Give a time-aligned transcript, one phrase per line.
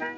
[0.00, 0.08] Hello,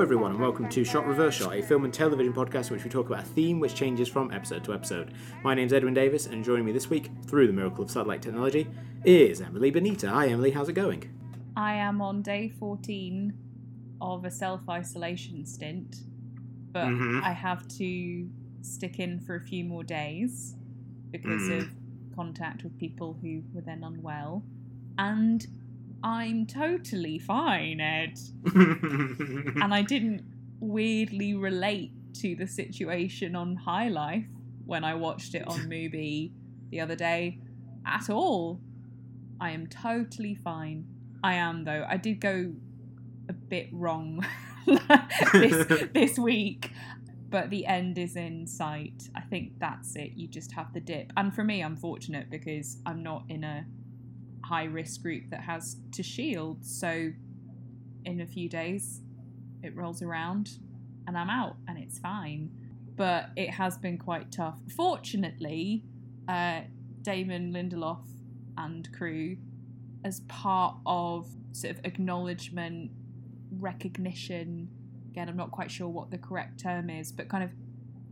[0.00, 2.88] everyone, and welcome to Shot Reverse Shot, a film and television podcast in which we
[2.88, 5.12] talk about a theme which changes from episode to episode.
[5.44, 8.66] My name's Edwin Davis, and joining me this week, through the miracle of satellite technology,
[9.04, 10.08] is Emily Benita.
[10.08, 11.10] Hi, Emily, how's it going?
[11.54, 13.51] I am on day 14
[14.02, 16.02] of a self isolation stint,
[16.72, 17.22] but Mhm.
[17.22, 18.28] I have to
[18.62, 20.56] stick in for a few more days
[21.10, 21.58] because Mm.
[21.60, 21.68] of
[22.14, 24.44] contact with people who were then unwell.
[24.98, 25.46] And
[26.02, 28.18] I'm totally fine, Ed.
[28.54, 30.22] and I didn't
[30.60, 34.26] weirdly relate to the situation on High Life
[34.66, 36.32] when I watched it on Mubi
[36.70, 37.38] the other day
[37.86, 38.60] at all.
[39.40, 40.86] I am totally fine.
[41.22, 41.84] I am though.
[41.88, 42.52] I did go
[43.28, 44.24] a bit wrong
[45.32, 46.70] this this week,
[47.28, 49.08] but the end is in sight.
[49.14, 50.12] I think that's it.
[50.14, 51.12] You just have the dip.
[51.16, 53.64] And for me, I'm fortunate because I'm not in a
[54.44, 56.64] high risk group that has to shield.
[56.64, 57.12] So
[58.04, 59.00] in a few days,
[59.62, 60.58] it rolls around
[61.06, 62.50] and I'm out and it's fine.
[62.94, 64.56] But it has been quite tough.
[64.76, 65.84] Fortunately,
[66.28, 66.62] uh,
[67.00, 68.04] Damon Lindelof
[68.58, 69.36] and crew,
[70.04, 72.90] as part of sort of acknowledgement,
[73.58, 74.68] recognition,
[75.10, 77.50] again, I'm not quite sure what the correct term is, but kind of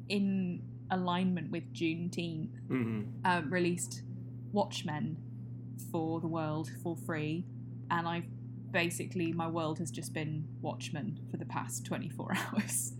[0.08, 3.06] in alignment with Juneteenth, Mhm.
[3.24, 4.02] um, released
[4.52, 5.16] Watchmen
[5.90, 7.44] for the world for free,
[7.90, 8.26] and I've
[8.72, 12.94] basically my world has just been Watchmen for the past 24 hours,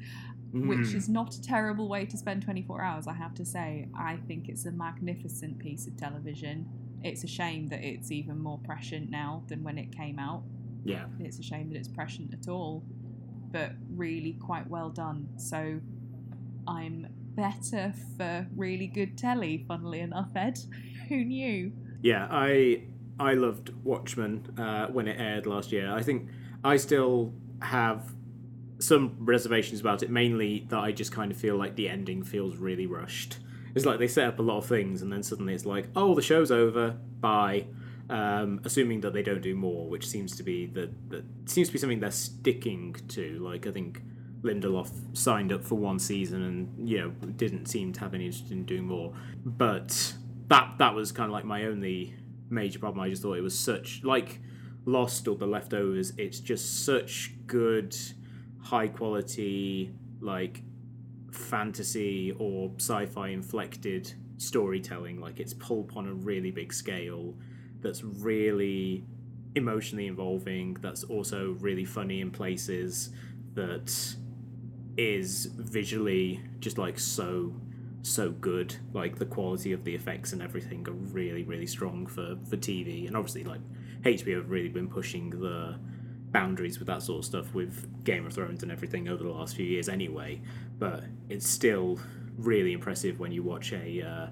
[0.52, 0.94] which Mm.
[0.96, 3.06] is not a terrible way to spend 24 hours.
[3.06, 6.66] I have to say, I think it's a magnificent piece of television.
[7.04, 10.42] It's a shame that it's even more prescient now than when it came out.
[10.84, 11.06] Yeah.
[11.18, 12.82] It's a shame that it's prescient at all,
[13.50, 15.28] but really quite well done.
[15.36, 15.80] So
[16.66, 20.58] I'm better for really good telly, funnily enough, Ed.
[21.08, 21.72] Who knew?
[22.02, 22.84] Yeah, I
[23.18, 25.92] I loved Watchmen uh, when it aired last year.
[25.92, 26.28] I think
[26.64, 28.14] I still have
[28.78, 32.56] some reservations about it, mainly that I just kind of feel like the ending feels
[32.56, 33.38] really rushed.
[33.74, 36.14] It's like they set up a lot of things and then suddenly it's like, oh,
[36.14, 37.66] the show's over, bye.
[38.10, 40.90] Um, assuming that they don't do more, which seems to be the,
[41.46, 43.38] seems to be something they're sticking to.
[43.38, 44.02] Like I think
[44.42, 48.50] Lindelof signed up for one season and you know didn't seem to have any interest
[48.50, 49.14] in doing more.
[49.44, 50.14] But
[50.48, 52.14] that that was kind of like my only
[52.48, 53.00] major problem.
[53.04, 54.40] I just thought it was such like
[54.86, 56.12] Lost or The Leftovers.
[56.18, 57.96] It's just such good,
[58.60, 60.62] high quality like
[61.30, 65.20] fantasy or sci-fi inflected storytelling.
[65.20, 67.34] Like it's pulp on a really big scale.
[67.82, 69.04] That's really
[69.54, 70.74] emotionally involving.
[70.80, 73.10] That's also really funny in places.
[73.54, 74.16] That
[74.96, 77.54] is visually just like so
[78.02, 78.76] so good.
[78.92, 83.06] Like the quality of the effects and everything are really really strong for for TV.
[83.06, 83.60] And obviously like
[84.02, 85.78] HBO have really been pushing the
[86.32, 89.56] boundaries with that sort of stuff with Game of Thrones and everything over the last
[89.56, 90.40] few years anyway.
[90.78, 91.98] But it's still
[92.38, 94.26] really impressive when you watch a uh,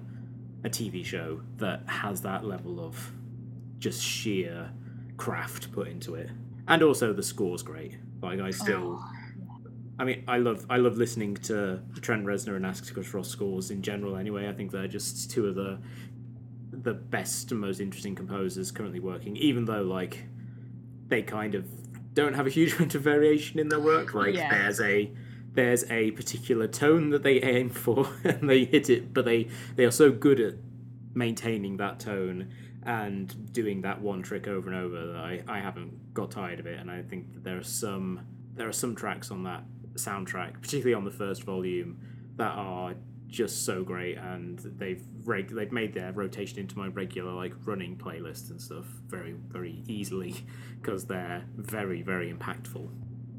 [0.63, 3.11] a TV show that has that level of
[3.79, 4.71] just sheer
[5.17, 6.29] craft put into it.
[6.67, 7.97] And also the score's great.
[8.21, 9.11] Like I still Oh,
[9.97, 13.81] I mean, I love I love listening to Trent Reznor and Atticus Ross scores in
[13.81, 14.15] general.
[14.15, 15.79] Anyway, I think they're just two of the
[16.71, 19.35] the best and most interesting composers currently working.
[19.35, 20.25] Even though like
[21.07, 21.65] they kind of
[22.13, 24.13] don't have a huge amount of variation in their work.
[24.13, 24.49] Like Yeah.
[24.49, 25.11] there's a
[25.51, 29.83] there's a particular tone that they aim for and they hit it, but they they
[29.83, 30.53] are so good at
[31.13, 32.49] maintaining that tone
[32.83, 36.79] and doing that one trick over and over I, I haven't got tired of it.
[36.79, 38.21] And I think that there are some
[38.53, 39.63] there are some tracks on that
[39.95, 41.99] soundtrack, particularly on the first volume,
[42.35, 42.95] that are
[43.27, 44.17] just so great.
[44.17, 48.85] And they've reg- they've made their rotation into my regular like running playlist and stuff
[49.07, 50.35] very very easily
[50.81, 52.89] because they're very very impactful.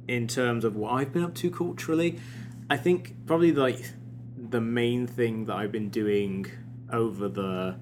[0.07, 2.19] In terms of what I've been up to culturally
[2.71, 3.83] I think probably like
[4.37, 6.47] the main thing that I've been doing
[6.93, 7.77] over the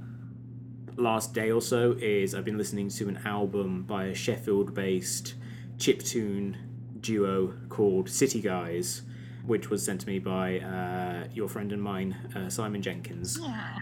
[0.99, 5.35] last day or so is I've been listening to an album by a Sheffield based
[5.77, 6.57] chiptune
[7.01, 9.03] duo called City Guys,
[9.47, 13.41] which was sent to me by uh, your friend and mine, uh, Simon Jenkins.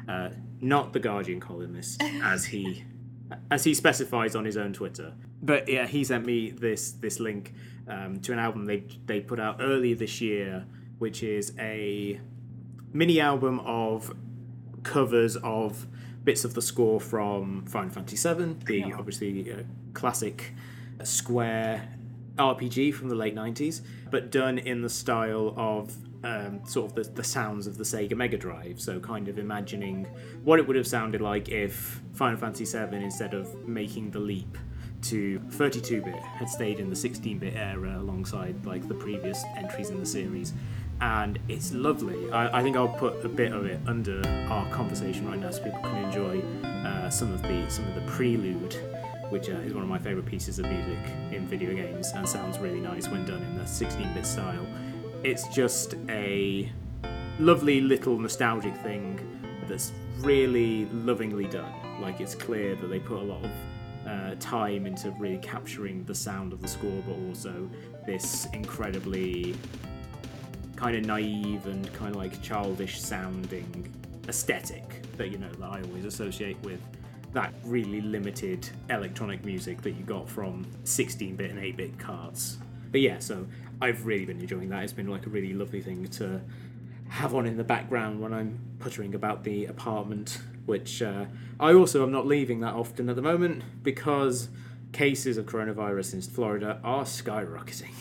[0.08, 0.30] Uh,
[0.60, 2.84] not the Guardian columnist, as he
[3.50, 5.14] as he specifies on his own Twitter.
[5.42, 7.54] But yeah, he sent me this this link
[7.88, 10.66] um, to an album they they put out earlier this year,
[10.98, 12.20] which is a
[12.92, 14.14] mini album of
[14.82, 15.86] covers of
[16.26, 19.62] bits of the score from Final Fantasy VII, the obviously uh,
[19.94, 20.52] classic
[21.04, 21.88] Square
[22.36, 23.80] RPG from the late 90s,
[24.10, 25.94] but done in the style of
[26.24, 28.80] um, sort of the, the sounds of the Sega Mega Drive.
[28.80, 30.06] So, kind of imagining
[30.42, 34.58] what it would have sounded like if Final Fantasy VII, instead of making the leap
[35.02, 40.06] to 32-bit, had stayed in the 16-bit era alongside like the previous entries in the
[40.06, 40.52] series.
[41.00, 42.30] And it's lovely.
[42.30, 45.62] I, I think I'll put a bit of it under our conversation right now, so
[45.62, 48.76] people can enjoy uh, some of the some of the prelude
[49.30, 50.98] which uh, is one of my favourite pieces of music
[51.32, 54.66] in video games and sounds really nice when done in the 16 bit style.
[55.24, 56.70] It's just a
[57.38, 59.20] lovely little nostalgic thing
[59.68, 61.72] that's really lovingly done.
[62.00, 63.50] Like, it's clear that they put a lot of
[64.06, 67.68] uh, time into really capturing the sound of the score, but also
[68.06, 69.56] this incredibly
[70.76, 73.92] kind of naive and kind of like childish sounding
[74.28, 76.80] aesthetic that you know that I always associate with
[77.32, 82.58] that really limited electronic music that you got from 16-bit and 8-bit cards.
[82.90, 83.46] But yeah, so
[83.80, 84.84] I've really been enjoying that.
[84.84, 86.40] It's been like a really lovely thing to
[87.08, 91.26] have on in the background when I'm puttering about the apartment, which uh,
[91.60, 94.48] I also am not leaving that often at the moment because
[94.92, 97.92] cases of coronavirus in Florida are skyrocketing.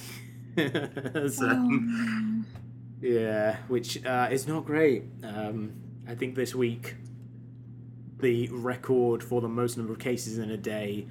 [1.31, 2.43] so, Oh,
[3.05, 5.03] yeah, which uh, is not great.
[5.23, 5.73] Um,
[6.07, 6.95] I think this week
[8.19, 11.05] the record for the most number of cases in a day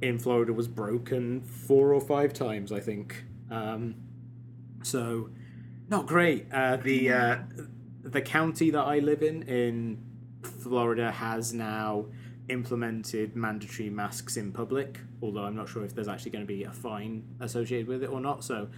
[0.00, 3.24] in Florida was broken four or five times, I think.
[3.50, 3.96] Um,
[4.82, 5.30] so,
[5.88, 6.46] not great.
[6.52, 7.36] Uh, the uh,
[8.02, 10.02] the county that I live in in
[10.42, 12.06] Florida has now
[12.48, 14.98] implemented mandatory masks in public.
[15.22, 18.10] Although I'm not sure if there's actually going to be a fine associated with it
[18.10, 18.42] or not.
[18.42, 18.68] So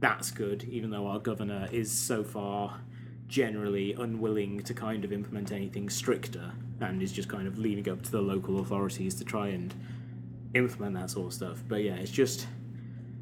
[0.00, 0.64] that's good.
[0.64, 2.80] Even though our governor is so far
[3.26, 8.02] generally unwilling to kind of implement anything stricter and is just kind of leaving up
[8.02, 9.74] to the local authorities to try and
[10.54, 11.62] implement that sort of stuff.
[11.68, 12.46] But yeah, it's just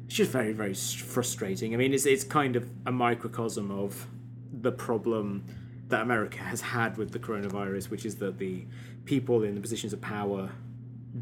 [0.05, 1.73] it's just very very frustrating.
[1.73, 4.07] I mean, it's it's kind of a microcosm of
[4.53, 5.43] the problem
[5.89, 8.65] that America has had with the coronavirus, which is that the
[9.05, 10.49] people in the positions of power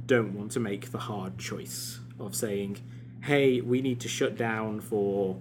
[0.05, 2.77] don't want to make the hard choice of saying,
[3.25, 5.37] "Hey, we need to shut down for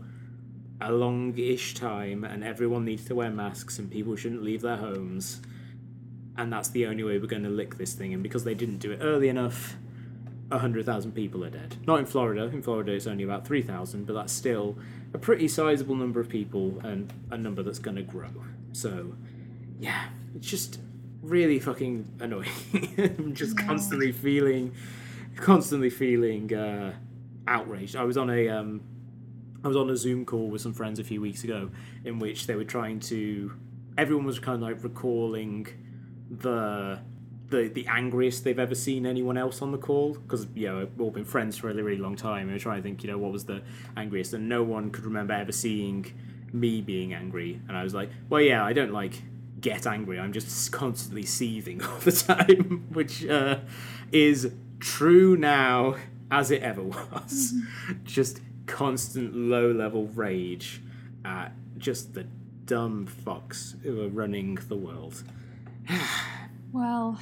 [0.80, 5.40] a long-ish time, and everyone needs to wear masks, and people shouldn't leave their homes."
[6.36, 8.12] And that's the only way we're going to lick this thing.
[8.12, 9.76] And because they didn't do it early enough,
[10.48, 11.76] 100,000 people are dead.
[11.86, 12.44] Not in Florida.
[12.52, 14.76] In Florida, it's only about 3,000, but that's still
[15.12, 18.30] a pretty sizable number of people and a number that's going to grow.
[18.72, 19.14] So,
[19.78, 20.80] yeah, it's just
[21.22, 22.48] really fucking annoying.
[22.98, 23.66] I'm just Yeah.
[23.66, 24.72] constantly feeling,
[25.36, 26.94] constantly feeling uh,
[27.46, 27.96] outraged.
[27.96, 28.80] I was on a, um,
[29.62, 31.70] I was on a Zoom call with some friends a few weeks ago,
[32.04, 33.52] in which they were trying to,
[33.96, 35.68] everyone was kind of like recalling
[36.30, 37.00] the
[37.48, 40.14] the the angriest they've ever seen anyone else on the call.
[40.14, 42.42] Because you know we've all been friends for a really, really long time.
[42.42, 43.62] And we're trying to think you know what was the
[43.96, 46.12] angriest and no one could remember ever seeing
[46.52, 47.60] me being angry.
[47.68, 49.22] And I was like well yeah I don't like
[49.60, 50.18] get angry.
[50.18, 53.60] I'm just constantly seething all the time which uh,
[54.12, 55.96] is true now
[56.30, 56.82] as it ever
[57.12, 57.54] was.
[58.04, 60.80] Just constant low level rage
[61.24, 62.26] at just the
[62.64, 65.22] dumb fucks who are running the world.
[66.72, 67.20] Well,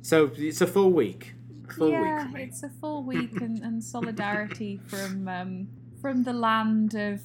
[0.00, 1.34] so it's a full week.
[1.76, 5.68] Full yeah, week it's a full week and, and solidarity from um,
[6.00, 7.20] from the land of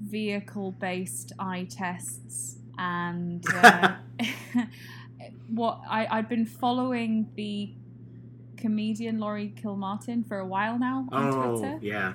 [0.00, 3.96] vehicle-based eye tests and uh,
[5.48, 7.70] what I, I've been following the
[8.58, 11.78] comedian Laurie Kilmartin for a while now on Oh, Twitter.
[11.82, 12.12] yeah.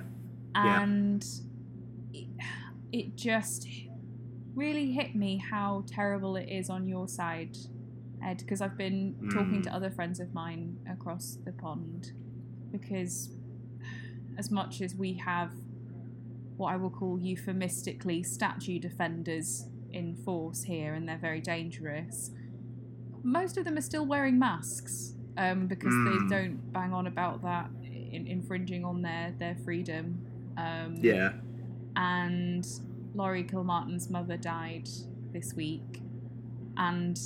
[0.54, 0.82] yeah.
[0.82, 1.24] and
[2.12, 2.26] it,
[2.92, 3.66] it just
[4.54, 7.56] really hit me how terrible it is on your side
[8.24, 9.74] ed because i've been talking to Mm.
[9.74, 12.12] other friends of mine across the pond
[12.70, 13.30] because
[14.38, 15.50] as much as we have
[16.56, 22.30] what i will call euphemistically statue defenders in force here and they're very dangerous
[23.24, 26.28] most of them are still wearing masks um, because Mm.
[26.28, 30.18] they don't bang on about that in, infringing on their their freedom
[30.56, 31.32] um, Yeah.
[31.96, 32.66] and
[33.14, 34.88] Laurie Kilmartin's mother died
[35.32, 36.00] this week,
[36.76, 37.18] and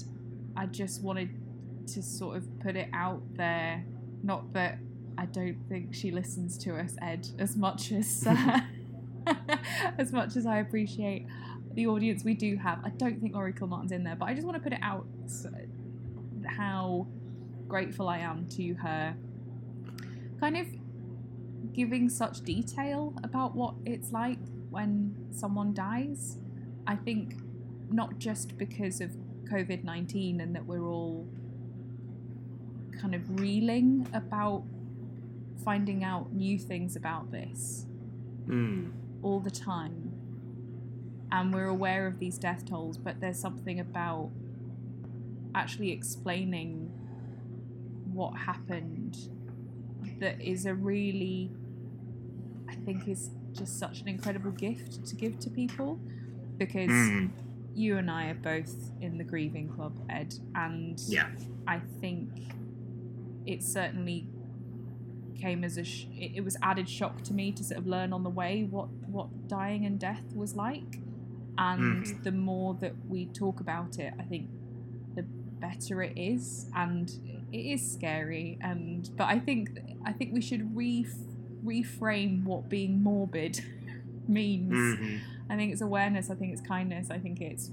[0.56, 1.30] I just wanted
[1.88, 3.84] to sort of put it out there.
[4.22, 4.78] Not that
[5.16, 8.60] I don't think she listens to us, Ed, as much as uh,
[9.98, 11.26] as much as I appreciate
[11.74, 12.80] the audience we do have.
[12.84, 15.06] I don't think Laurie Kilmartin's in there, but I just want to put it out
[16.46, 17.06] how
[17.68, 19.14] grateful I am to her.
[20.40, 20.66] Kind of
[21.72, 24.38] giving such detail about what it's like
[24.70, 26.38] when someone dies.
[26.87, 27.37] I think
[27.90, 29.12] not just because of
[29.44, 31.26] COVID 19 and that we're all
[33.00, 34.64] kind of reeling about
[35.64, 37.87] finding out new things about this,
[38.46, 38.90] Mm.
[39.22, 40.12] all the time.
[41.30, 44.30] And we're aware of these death tolls, but there's something about
[45.54, 46.88] actually explaining
[48.18, 49.16] what happened
[50.18, 51.52] that is a really,
[52.68, 56.00] I think, is just such an incredible gift to give to people
[56.56, 57.30] because Mm.
[57.76, 61.28] you and I are both in the grieving club, Ed, and Yeah.
[61.68, 62.30] I think
[63.46, 64.26] it certainly
[65.37, 68.25] came as a sh- it, was added shock to me to sort of learn on
[68.25, 71.00] the way what what dying and death was like
[71.56, 72.22] and Mhm.
[72.25, 74.50] the more that we talk about it i think
[75.14, 75.22] the
[75.60, 77.06] better it is and
[77.52, 79.71] it is scary and but i think
[80.05, 81.07] i think we should re-
[81.64, 83.61] reframe what being morbid
[84.28, 85.21] means Mhm.
[85.50, 86.28] I think it's awareness.
[86.28, 87.11] I think it's kindness.
[87.11, 87.71] I think it's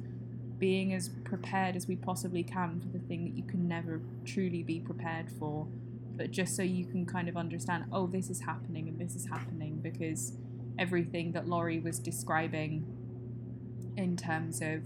[0.58, 4.63] being as prepared as we possibly can for the thing that you can never truly
[4.63, 5.67] be prepared for.
[6.15, 9.25] But just so you can kind of understand, oh, this is happening and this is
[9.27, 10.32] happening because
[10.79, 12.86] everything that Laurie was describing
[13.98, 14.82] in terms of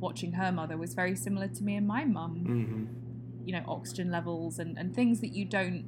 [0.00, 2.86] watching her mother was very similar to me and my mum Mhm.
[3.46, 5.84] You know oxygen levels and, and things that you don't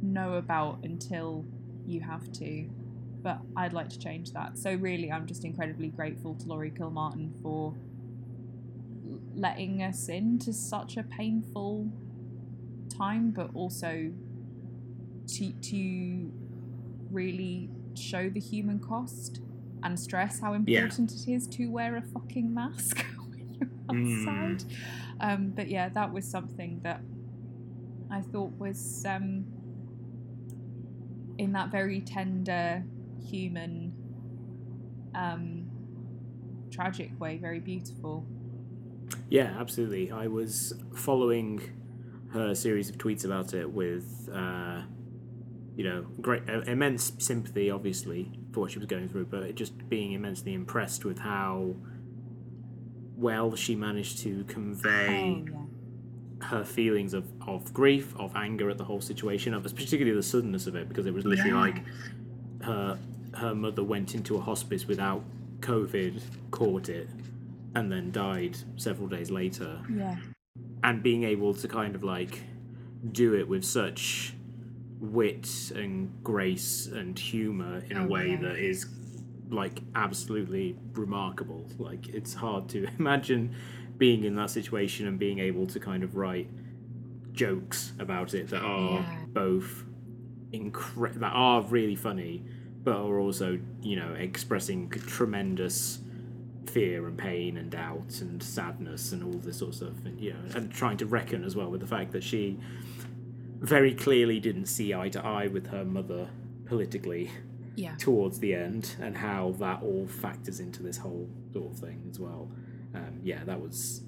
[0.00, 1.44] know about until
[1.86, 2.68] you have to.
[3.22, 4.56] But i'd like to change that.
[4.58, 7.74] So really i'm just incredibly grateful to laurie kilmartin for
[9.34, 11.88] letting us into such a painful
[12.96, 14.12] time but also
[15.26, 16.30] to to
[17.10, 19.40] really show the human cost
[19.82, 20.80] and stress how Yeah.
[20.80, 23.04] important it is to wear a fucking mask
[23.90, 24.74] you're Mm.
[25.20, 27.00] um, but yeah, that was something that
[28.10, 29.44] I thought was um,
[31.38, 32.84] in that very tender,
[33.28, 33.92] human,
[35.14, 35.70] um,
[36.70, 38.26] tragic way, very beautiful.
[39.28, 40.10] Yeah, absolutely.
[40.10, 41.60] I was following
[42.32, 44.82] her series of tweets about it with, uh,
[45.76, 49.88] you know, great uh, immense sympathy, obviously, for what she was going through, but just
[49.88, 51.74] being immensely impressed with how
[53.16, 58.76] well she managed to convey Oh yeah, her feelings of, of grief, of anger at
[58.76, 61.60] the whole situation, of particularly the suddenness of it, because it was literally Yeah.
[61.60, 61.82] like
[62.62, 62.98] her
[63.34, 65.24] her mother went into a hospice without
[65.60, 66.20] COVID,
[66.52, 67.08] caught it,
[67.74, 69.80] and then died several days later.
[69.90, 70.16] yeah,
[70.84, 72.42] And being able to kind of like
[73.10, 74.34] do it with such
[75.00, 78.40] wit and grace and humor in a Oh, way yeah.
[78.42, 78.84] that is
[79.50, 81.66] like absolutely remarkable.
[81.78, 83.54] Like it's hard to imagine
[83.98, 86.48] being in that situation and being able to kind of write
[87.32, 89.16] jokes about it that are Yeah.
[89.28, 89.84] both
[90.52, 92.44] incre- that are really funny
[92.84, 96.00] but are also you know expressing tremendous
[96.66, 100.32] fear and pain and doubt and sadness and all this sort of stuff and you
[100.32, 102.56] know and trying to reckon as well with the fact that she
[103.60, 106.28] very clearly didn't see eye to eye with her mother
[106.66, 107.30] politically
[107.76, 112.06] yeah, towards the end and how that all factors into this whole sort of thing
[112.10, 112.50] as well.
[112.94, 114.02] Um, yeah, that was,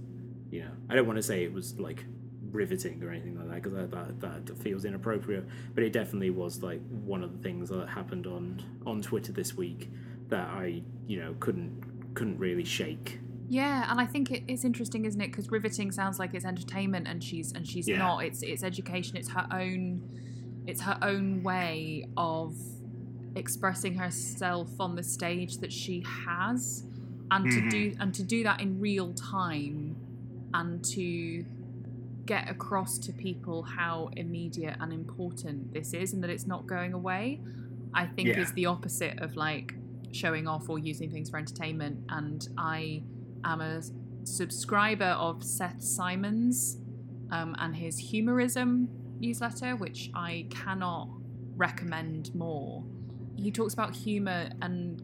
[0.51, 2.05] you know, I don't want to say it was like
[2.53, 5.45] riveting or anything like that because that, that that feels inappropriate,
[5.75, 9.55] but it definitely was like one of the things that happened on on Twitter this
[9.57, 9.91] week
[10.29, 13.19] that I you know couldn't couldn't really shake.
[13.49, 13.91] yeah.
[13.91, 15.27] And I think it, it's interesting, isn't it?
[15.29, 17.99] Because riveting sounds like it's entertainment, and she's and she's Yeah.
[17.99, 18.25] not.
[18.25, 19.17] It's it's education.
[19.17, 20.01] It's her own.
[20.67, 22.55] It's her own way of
[23.37, 26.85] expressing herself on the stage that she has
[27.31, 29.97] and to do and to do that in real time
[30.55, 31.45] and to
[32.25, 36.93] get across to people how immediate and important this is and that it's not going
[36.93, 37.41] away
[37.95, 38.41] i think Yeah.
[38.41, 39.75] is the opposite of like
[40.13, 41.99] showing off or using things for entertainment.
[42.09, 43.03] And i
[43.45, 43.83] am a
[44.25, 46.79] subscriber of seth simons
[47.31, 48.89] um, and his humorism
[49.21, 51.09] newsletter which i cannot
[51.57, 52.85] recommend more
[53.37, 55.03] he talks about humor and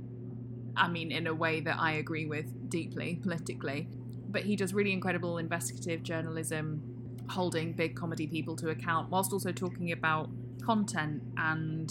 [0.77, 3.89] I mean in a way that I agree with deeply politically
[4.29, 6.83] but he does really incredible investigative journalism
[7.29, 10.31] holding big comedy people to account whilst also talking about
[10.65, 11.91] content and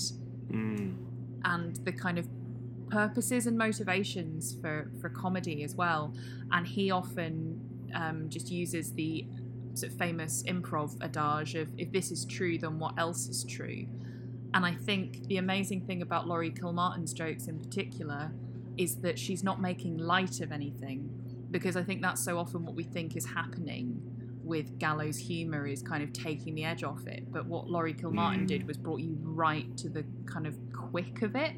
[0.51, 0.97] Mm.
[1.45, 2.27] and the kind of
[2.89, 6.13] purposes and motivations for for comedy as well
[6.51, 7.61] and he often
[7.93, 9.25] um, just uses the
[9.75, 13.85] sort of famous improv adage of if this is true then what else is true
[14.53, 18.31] and I think the amazing thing about Laurie Kilmartin's jokes in particular
[18.77, 21.09] is that she's not making light of anything
[21.51, 24.01] because I think that's so often what we think is happening
[24.43, 28.41] with gallows humor is kind of taking the edge off it but what Laurie Kilmartin
[28.43, 28.47] Mm.
[28.47, 31.53] did was brought you right to the kind of quick of it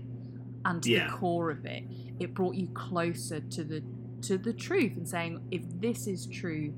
[0.66, 1.08] and to Yeah.
[1.08, 1.84] the core of it
[2.20, 3.84] it brought you closer to the
[4.22, 6.70] to the truth and saying if this is true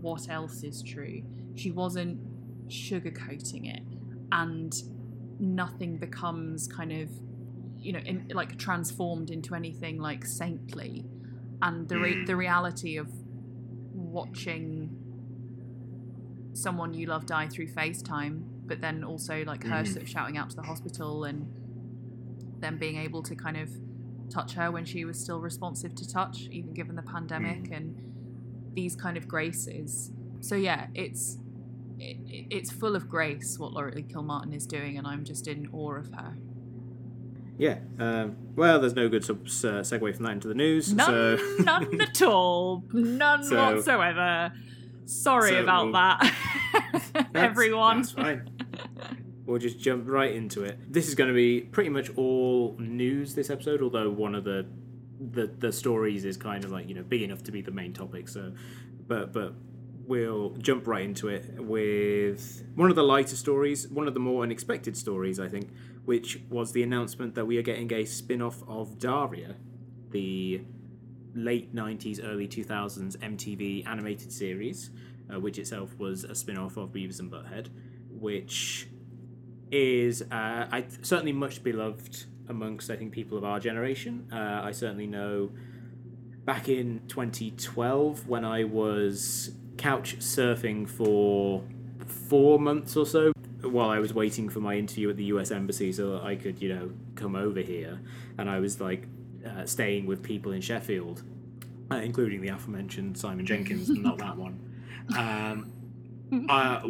[0.00, 1.22] what else is true
[1.54, 2.18] she wasn't
[2.68, 3.82] sugarcoating it
[4.32, 4.82] and
[5.42, 7.10] nothing becomes kind of
[7.78, 11.04] you know, in, like transformed into anything like saintly,
[11.60, 12.26] and the re- Mm.
[12.26, 13.08] the reality of
[13.92, 14.96] watching
[16.54, 19.86] someone you love die through FaceTime, but then also like her Mhm.
[19.88, 21.46] sort of shouting out to the hospital and
[22.60, 23.68] then being able to kind of
[24.30, 27.96] touch her when she was still responsive to touch, even given the pandemic and
[28.74, 30.12] these kind of graces.
[30.40, 31.38] So yeah, it's
[32.02, 35.68] it, it- it's full of grace what Lee Kilmartin is doing, and I'm just in
[35.72, 36.36] awe of her.
[37.58, 37.78] Yeah.
[37.98, 40.92] Um, well, there's no good sub- uh, segue from that into the news.
[40.92, 44.52] None, so none at all, none So- whatsoever.
[45.04, 46.34] Sorry So about we'll- that,
[47.02, 47.98] That's- everyone.
[47.98, 48.50] That's fine.
[49.44, 50.78] We'll just jump right into it.
[50.92, 54.66] This is going to be pretty much all news this episode, although one of the
[55.32, 57.92] the the stories is kind of like you know big enough to be the main
[57.92, 58.28] topic.
[58.28, 58.52] So,
[59.08, 59.54] but but
[60.12, 64.42] we'll jump right into it with one of the lighter stories, one of the more
[64.42, 65.70] unexpected stories, I think,
[66.04, 69.56] which was the announcement that we are getting a spin-off of Daria,
[70.10, 70.60] the
[71.34, 74.90] late 90s, early 2000s MTV animated series,
[75.32, 77.68] uh, which itself was a spin off of Beavis and Butthead,
[78.10, 78.88] which
[79.70, 84.28] is uh, I certainly much beloved amongst I think people of our generation.
[84.30, 85.52] Uh, I certainly know
[86.44, 89.52] back in 2012 when I was
[89.82, 91.64] couch surfing for
[92.06, 95.90] four months or so while I was waiting for my interview at the US embassy
[95.90, 98.00] so that I could you know come over here
[98.38, 99.08] and I was like
[99.44, 101.24] uh, staying with people in Sheffield
[101.90, 104.60] uh, including the aforementioned Simon Jenkins not that one
[105.18, 105.72] um,
[106.48, 106.88] uh,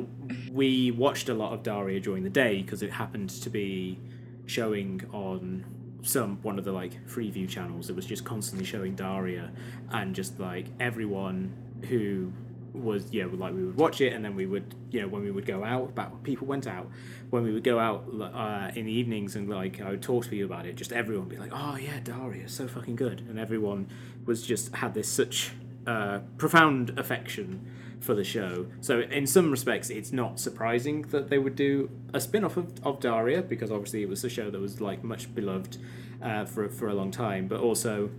[0.51, 3.99] we watched a lot of Daria during the day because it happened to be
[4.45, 5.65] showing on
[6.03, 7.89] some one of the like Freeview channels.
[7.89, 9.51] It was just constantly showing Daria,
[9.91, 11.55] and just like everyone
[11.89, 12.33] who
[12.73, 15.31] was yeah like we would watch it and then we would you know when we
[15.31, 16.89] would go out but people went out
[17.31, 20.37] when we would go out uh, in the evenings and like I would talk to
[20.37, 23.39] you about it just everyone would be like oh yeah Daria so fucking good and
[23.39, 23.89] everyone
[24.25, 25.53] was just had this such
[25.87, 27.69] uh, profound affection
[28.03, 28.67] for the show.
[28.81, 33.01] So in some respects, it's not surprising that they would do a spin-off of, of
[33.01, 35.79] Daria because obviously it was a show that was like much beloved
[36.21, 37.47] uh, for for a long time.
[37.49, 38.11] But also,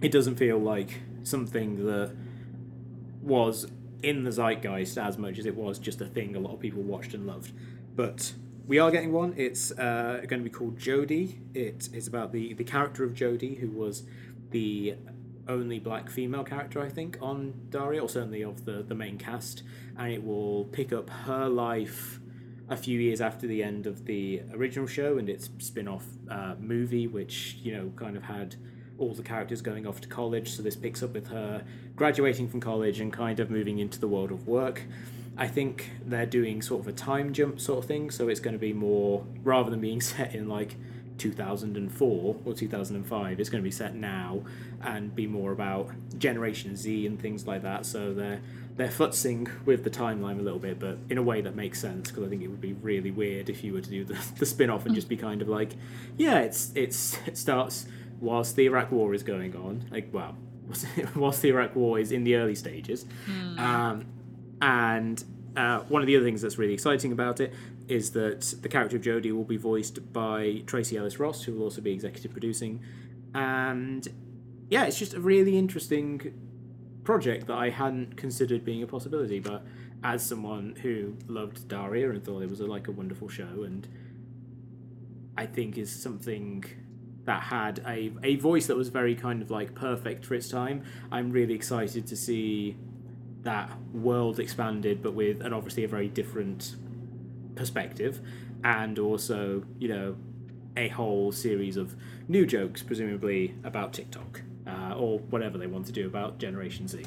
[0.00, 2.16] it doesn't feel like something that
[3.22, 3.66] was
[4.02, 6.82] in the zeitgeist as much as it was just a thing a lot of people
[6.82, 7.52] watched and loved.
[7.94, 8.34] But
[8.66, 9.34] we are getting one.
[9.36, 11.38] It's uh, going to be called Jodie.
[11.54, 14.04] It is about the the character of Jodie, who was
[14.50, 14.96] the
[15.48, 19.62] only black female character I think on Daria, or certainly of the the main cast,
[19.96, 22.20] and it will pick up her life
[22.68, 27.06] a few years after the end of the original show and its spin-off uh, movie,
[27.06, 28.56] which you know kind of had
[28.98, 30.52] all the characters going off to college.
[30.52, 31.64] So this picks up with her
[31.96, 34.82] graduating from college and kind of moving into the world of work.
[35.36, 38.52] I think they're doing sort of a time jump sort of thing, so it's going
[38.52, 40.76] to be more rather than being set in like
[41.18, 44.42] 2004 or 2005 it's going to be set now
[44.82, 48.40] and be more about generation z and things like that so they're
[48.74, 52.10] they're futzing with the timeline a little bit but in a way that makes sense
[52.10, 54.46] because i think it would be really weird if you were to do the, the
[54.46, 55.72] spin-off and just be kind of like
[56.16, 57.86] yeah it's it's it starts
[58.22, 60.34] whilst the iraq war is going on like well
[61.16, 63.04] whilst the iraq war is in the early stages
[63.58, 64.06] um,
[64.62, 65.24] and
[65.56, 67.52] uh, one of the other things that's really exciting about it
[67.88, 71.64] is that the character of Jodie will be voiced by Tracee Ellis Ross, who will
[71.64, 72.80] also be executive producing.
[73.34, 74.06] And
[74.70, 76.32] yeah, it's just a really interesting
[77.04, 79.40] project that I hadn't considered being a possibility.
[79.40, 79.64] But
[80.02, 83.86] as someone who loved Daria and thought it was a, like a wonderful show, and
[85.36, 86.64] I think is something
[87.24, 90.82] that had a, a voice that was very kind of like perfect for its time,
[91.10, 92.76] I'm really excited to see
[93.42, 96.76] that world expanded, but with and obviously a very different
[97.54, 98.20] perspective,
[98.64, 100.16] and also you know
[100.76, 101.94] a whole series of
[102.28, 107.04] new jokes, presumably about TikTok uh, or whatever they want to do about Generation Z.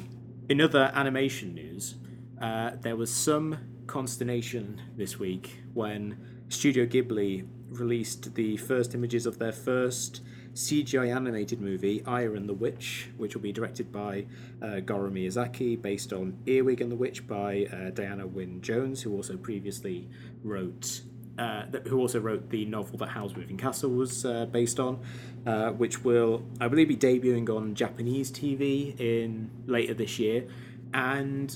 [0.48, 1.96] In other animation news,
[2.40, 6.16] uh, there was some consternation this week when
[6.48, 10.20] Studio Ghibli released the first images of their first
[10.56, 14.26] CGI animated movie, and the Witch, which will be directed by
[14.62, 19.14] uh, Goro Miyazaki, based on Earwig and the Witch by uh, Diana Wynne Jones, who
[19.14, 20.08] also previously
[20.42, 21.02] wrote.
[21.38, 24.98] Uh, who also wrote the novel that Howl's Moving Castle was uh, based on,
[25.44, 30.46] uh, which will, I believe, be debuting on Japanese TV in later this year,
[30.94, 31.54] and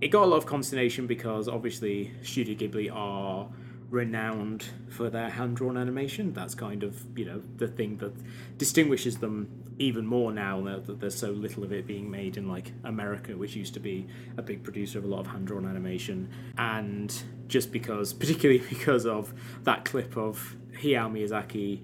[0.00, 3.48] it got a lot of consternation because obviously Studio Ghibli are
[3.90, 6.32] renowned for their hand-drawn animation.
[6.32, 8.12] That's kind of you know the thing that
[8.58, 9.48] distinguishes them
[9.78, 13.54] even more now that there's so little of it being made in like America, which
[13.54, 18.12] used to be a big producer of a lot of hand-drawn animation, and just because,
[18.22, 19.32] particularly because of
[19.64, 21.80] that clip of Hayao Miyazaki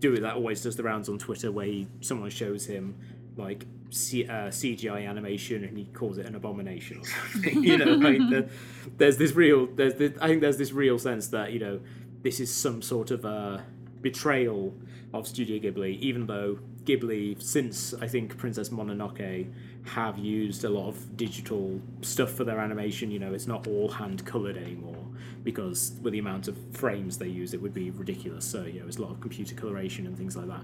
[0.00, 2.94] do it that always does the rounds on Twitter where he, someone shows him
[3.36, 7.62] like C, uh, CGI animation and he calls it an abomination or something.
[7.64, 8.48] you know, like the,
[8.96, 11.80] there's this real there's I think there's this real sense that you know
[12.22, 13.64] this is some sort of a
[14.02, 14.74] betrayal
[15.14, 19.50] of Studio Ghibli, even though Ghibli, since I think Princess Mononoke,
[19.84, 23.10] have used a lot of digital stuff for their animation.
[23.10, 25.04] You know, it's not all hand colored anymore
[25.44, 28.44] because with the amount of frames they use, it would be ridiculous.
[28.44, 30.62] So you know, it's a lot of computer coloration and things like that.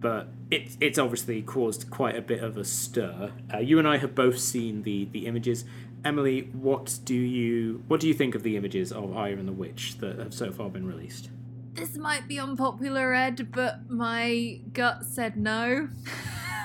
[0.00, 3.32] But it's it's obviously caused quite a bit of a stir.
[3.52, 5.64] Uh, you and I have both seen the the images.
[6.04, 9.52] Emily, what do you what do you think of the images of Aya and the
[9.52, 11.30] Witch that have so far been released?
[11.72, 15.88] This might be unpopular, Ed, but my gut said no.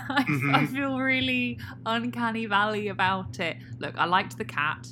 [0.09, 0.55] I, mm-hmm.
[0.55, 3.57] I, feel really uncanny valley about it.
[3.79, 4.87] Look, I liked the cat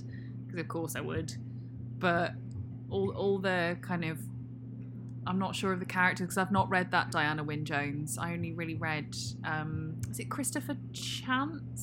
[0.45, 1.33] because of course I would,
[1.97, 2.33] but
[2.89, 4.19] all all the kind of
[5.29, 8.17] I'm not sure of the characters because I've not read that Diana Wynne Jones.
[8.17, 9.15] I only really read
[9.45, 11.79] um, is it Christopher Chant?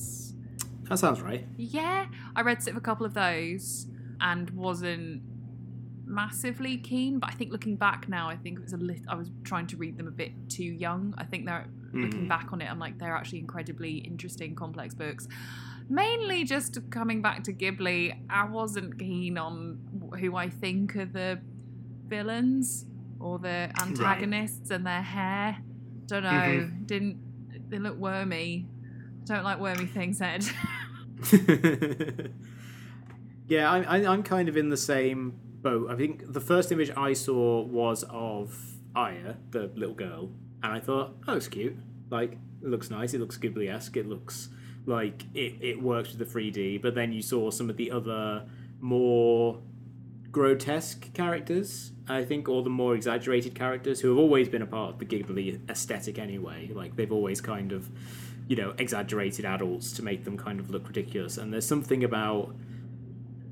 [0.83, 1.47] That sounds right.
[1.55, 3.87] Yeah, I read sort of a couple of those
[4.19, 5.21] and wasn't
[6.05, 7.19] massively keen.
[7.19, 8.99] But I think looking back now, I think it was a lit.
[9.07, 11.13] I was trying to read them a bit too young.
[11.17, 12.03] I think they're mm.
[12.03, 12.69] looking back on it.
[12.69, 15.25] I'm like they're actually incredibly interesting, complex books.
[15.87, 21.39] Mainly just coming back to Ghibli, I wasn't keen on who I think are the
[22.07, 22.85] villains
[23.19, 24.75] or the antagonists right.
[24.75, 25.57] and their hair.
[26.05, 26.29] Don't know.
[26.29, 26.83] Mm-hmm.
[26.85, 28.67] Didn't they look wormy?
[29.25, 30.45] Don't like wormy things, Ed.
[33.47, 35.89] yeah, I, I, I'm kind of in the same boat.
[35.91, 38.57] I think the first image I saw was of
[38.95, 40.31] Aya, the little girl,
[40.63, 41.75] and I thought, oh, it's cute.
[42.09, 43.13] Like, it looks nice.
[43.13, 43.97] It looks Ghibli esque.
[43.97, 44.49] It looks
[44.85, 46.81] like it, it works with the 3D.
[46.81, 48.45] But then you saw some of the other
[48.79, 49.59] more
[50.31, 54.93] grotesque characters, I think, or the more exaggerated characters who have always been a part
[54.93, 56.69] of the Ghibli aesthetic anyway.
[56.73, 57.89] Like they've always kind of,
[58.47, 61.37] you know, exaggerated adults to make them kind of look ridiculous.
[61.37, 62.55] And there's something about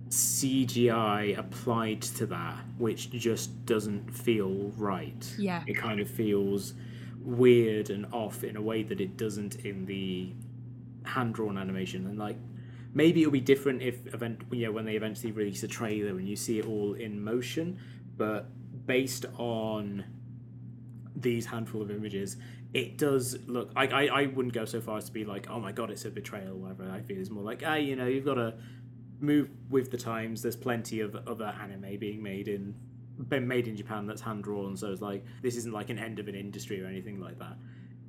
[0.10, 5.34] CGI applied to that which just doesn't feel right.
[5.38, 5.64] Yeah.
[5.68, 6.74] It kind of feels
[7.22, 10.34] weird and off in a way that it doesn't in the
[11.04, 12.06] hand drawn animation.
[12.06, 12.38] And like
[12.96, 16.28] maybe it'll be different if event you know when they eventually release a trailer and
[16.28, 17.78] you see it all in motion
[18.18, 18.50] but
[18.88, 20.04] based on
[21.16, 22.38] these handful of images
[22.74, 25.60] it does look I, I i wouldn't go so far as to be like oh
[25.60, 27.20] my god it's a betrayal or whatever i feel.
[27.20, 28.56] It's more like ah you know you've got to
[29.20, 30.42] move with the times.
[30.42, 32.76] There's plenty of other anime being made in
[33.30, 36.20] been made in japan that's hand drawn so it's like this isn't like an end
[36.20, 37.58] of an industry or anything like that.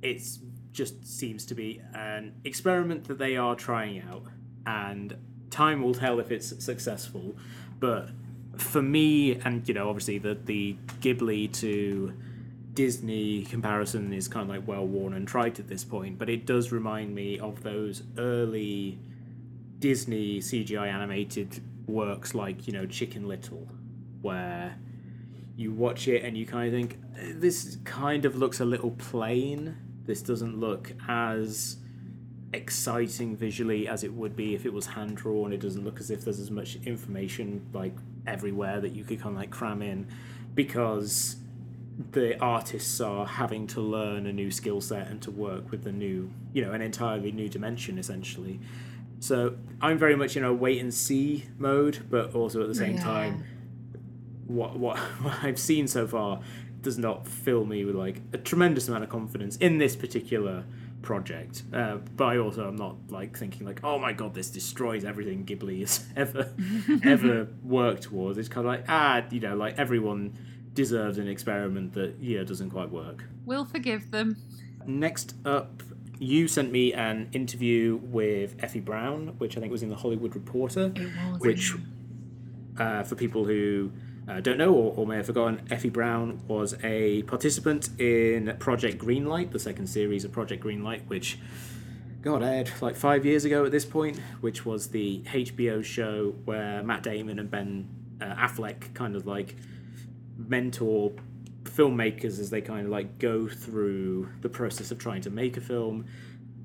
[0.01, 0.39] It's
[0.73, 4.25] just seems to be an experiment that they are trying out
[4.67, 5.15] and
[5.49, 7.35] time will tell if it's successful.
[7.79, 8.09] But
[8.57, 12.13] for me, and you know, obviously the the Ghibli to
[12.73, 16.45] Disney comparison is kind of like well worn and tried at this point, but it
[16.45, 18.99] does remind me of those early
[19.79, 23.67] Disney CGI animated works like you know Chicken Little,
[24.21, 24.77] where
[25.55, 26.99] you watch it and you kind of think
[27.39, 29.77] this kind of looks a little plain.
[30.05, 31.77] This doesn't look as
[32.57, 35.53] exciting visually as it would be if it was hand drawn.
[35.53, 37.93] It doesn't look as if there's as much information like
[38.25, 40.07] everywhere that you could kind of like cram in
[40.53, 41.37] because
[42.11, 45.91] the artists are having to learn a new skill set and to work with the
[45.91, 48.59] new, you know, an entirely new dimension essentially.
[49.19, 52.95] So I'm very much in a wait and see mode, but also at the same
[52.95, 53.03] yeah.
[53.03, 53.43] time,
[54.45, 56.41] what, what what I've seen so far
[56.81, 60.63] does not fill me with like a tremendous amount of confidence in this particular
[61.07, 61.63] project.
[61.71, 65.45] Uh, but I also am not like thinking like, oh my god, this destroys everything
[65.45, 66.53] Ghibli has ever
[67.03, 68.37] ever worked towards.
[68.37, 70.37] It's kind of like ah, you know, like everyone
[70.73, 73.23] deserves an experiment that yeah doesn't quite work.
[73.45, 74.35] We'll forgive them.
[74.85, 75.81] Next up,
[76.19, 80.35] you sent me an interview with Effie Brown, which I think was in the Hollywood
[80.35, 80.91] Reporter.
[80.93, 81.39] It was.
[81.39, 81.73] Which,
[82.77, 83.93] uh, for people who
[84.27, 88.97] uh, don't know or, or, may have forgotten, Effie Brown was a participant in Project
[88.97, 91.39] Greenlight, the second series of Project Greenlight, which,
[92.21, 96.83] God, aired like five years ago at this point, which was the HBO show where
[96.83, 97.87] Matt Damon and Ben
[98.21, 99.55] uh, Affleck kind of like
[100.37, 101.13] mentor
[101.63, 105.61] filmmakers as they kind of like go through the process of trying to make a
[105.61, 106.05] film.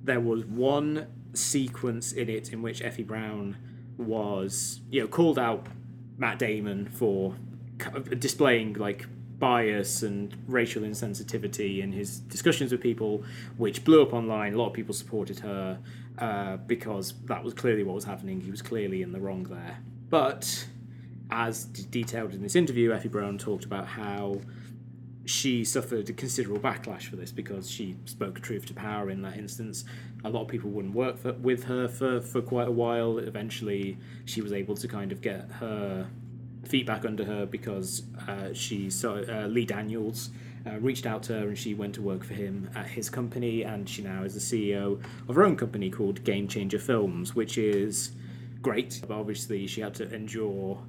[0.02, 3.56] There was one sequence in it in which Effie Brown
[3.96, 5.66] was, you know, called out
[6.18, 7.36] Matt Damon for
[8.18, 9.06] displaying like
[9.38, 13.24] bias and racial insensitivity in his discussions with people,
[13.56, 14.54] which blew up online.
[14.54, 15.80] A lot of people supported her
[16.18, 18.40] uh, because that was clearly what was happening.
[18.40, 19.78] He was clearly in the wrong there.
[20.10, 20.68] But
[21.30, 24.40] as d- detailed in this interview, Effie Brown talked about how
[25.24, 29.36] she suffered a considerable backlash for this because she spoke truth to power in that
[29.36, 29.84] instance.
[30.24, 33.18] A lot of people wouldn't work for, with her for, for quite a while.
[33.18, 36.08] Eventually, she was able to kind of get her
[36.64, 40.30] feet back under her because uh, she saw uh, Lee Daniels
[40.66, 43.62] uh, reached out to her and she went to work for him at his company
[43.62, 47.58] and she now is the CEO of her own company called Game Changer Films, which
[47.58, 48.12] is
[48.60, 49.00] great.
[49.06, 50.80] But obviously, she had to endure,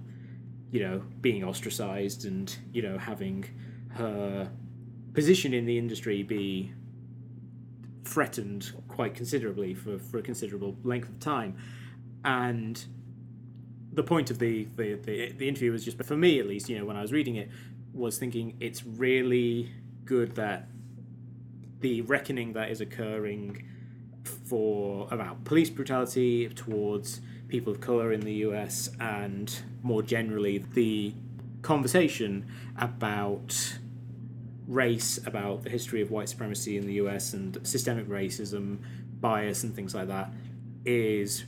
[0.71, 3.45] you know, being ostracized and you know having
[3.89, 4.49] her
[5.13, 6.73] position in the industry be
[8.03, 11.55] threatened quite considerably for, for a considerable length of time.
[12.25, 12.83] And
[13.93, 16.77] the point of the, the, the, the interview was just, for me at least, you
[16.77, 17.49] know, when I was reading it,
[17.93, 19.71] was thinking it's really
[20.05, 20.67] good that
[21.79, 23.67] the reckoning that is occurring
[24.23, 31.13] for about police brutality towards people of color in the US and more generally the
[31.61, 33.77] conversation about
[34.67, 38.79] race, about the history of white supremacy in the US and systemic racism,
[39.19, 40.33] bias, and things like that
[40.85, 41.45] is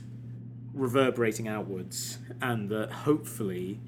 [0.76, 3.80] reverberating outwards, and that hopefully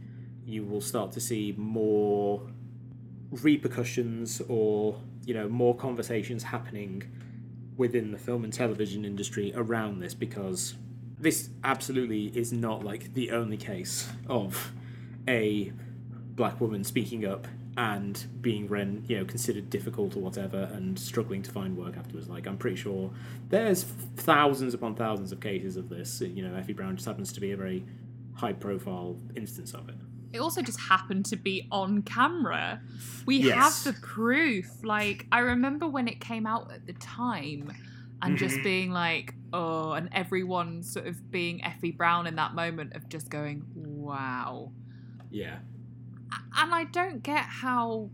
[0.45, 2.43] you will start to see more
[3.31, 7.03] repercussions or you know more conversations happening
[7.77, 10.75] within the film and television industry around this because
[11.19, 14.73] this absolutely is not like the only case of
[15.29, 15.71] a
[16.39, 17.47] black woman speaking up
[17.77, 22.29] and being ren, you know, considered difficult or whatever, and struggling to find work afterwards.
[22.29, 23.11] Like, I'm pretty sure
[23.51, 23.85] there's
[24.17, 26.21] thousands upon thousands of cases of this.
[26.21, 27.85] You know, Effie Brown just happens to be a very
[28.35, 29.97] high-profile instance of it.
[30.33, 32.81] It also just happened to be on camera.
[33.27, 33.85] We Yes.
[33.85, 34.67] have the proof.
[34.85, 37.73] Like, I remember when it came out at the time
[38.23, 38.65] and just Mhm.
[38.65, 43.31] being like, oh, and everyone sort of being Effie Brown in that moment of just
[43.31, 44.73] going, wow.
[45.31, 45.59] Yeah.
[46.33, 48.11] And I don't get how.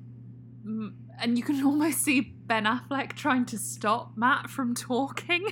[0.65, 5.47] And you can almost see Ben Affleck trying to stop Matt from talking.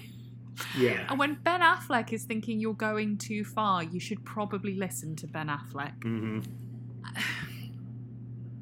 [0.79, 1.07] Yeah.
[1.09, 5.27] And when Ben Affleck is thinking you're going too far, you should probably listen to
[5.27, 6.03] Ben Affleck.
[6.03, 6.41] hmm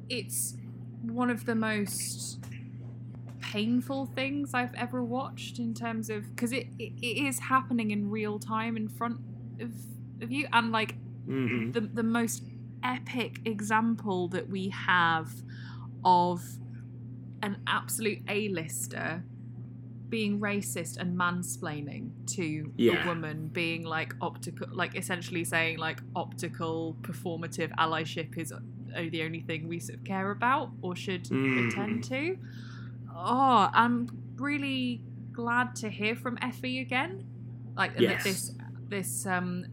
[0.09, 0.55] It's
[1.01, 2.39] one of the most
[3.39, 8.09] painful things I've ever watched in terms of because it, it, it is happening in
[8.09, 9.17] real time in front
[9.59, 9.71] of,
[10.21, 12.43] of you and like hmm the the most
[12.83, 15.33] epic example that we have
[16.03, 16.59] of
[17.41, 19.25] an absolute A-lister
[20.09, 22.91] being racist and mansplaining to Yeah.
[22.91, 28.59] a woman being like optical like essentially saying like optical performative allyship is uh,
[29.11, 31.57] the only thing we sort of care about or should Mhm.
[31.57, 32.35] attend to
[33.15, 34.07] oh i'm
[34.39, 37.19] really glad to hear from effie again
[37.77, 38.13] like Yes.
[38.13, 38.49] that this
[38.89, 39.65] this um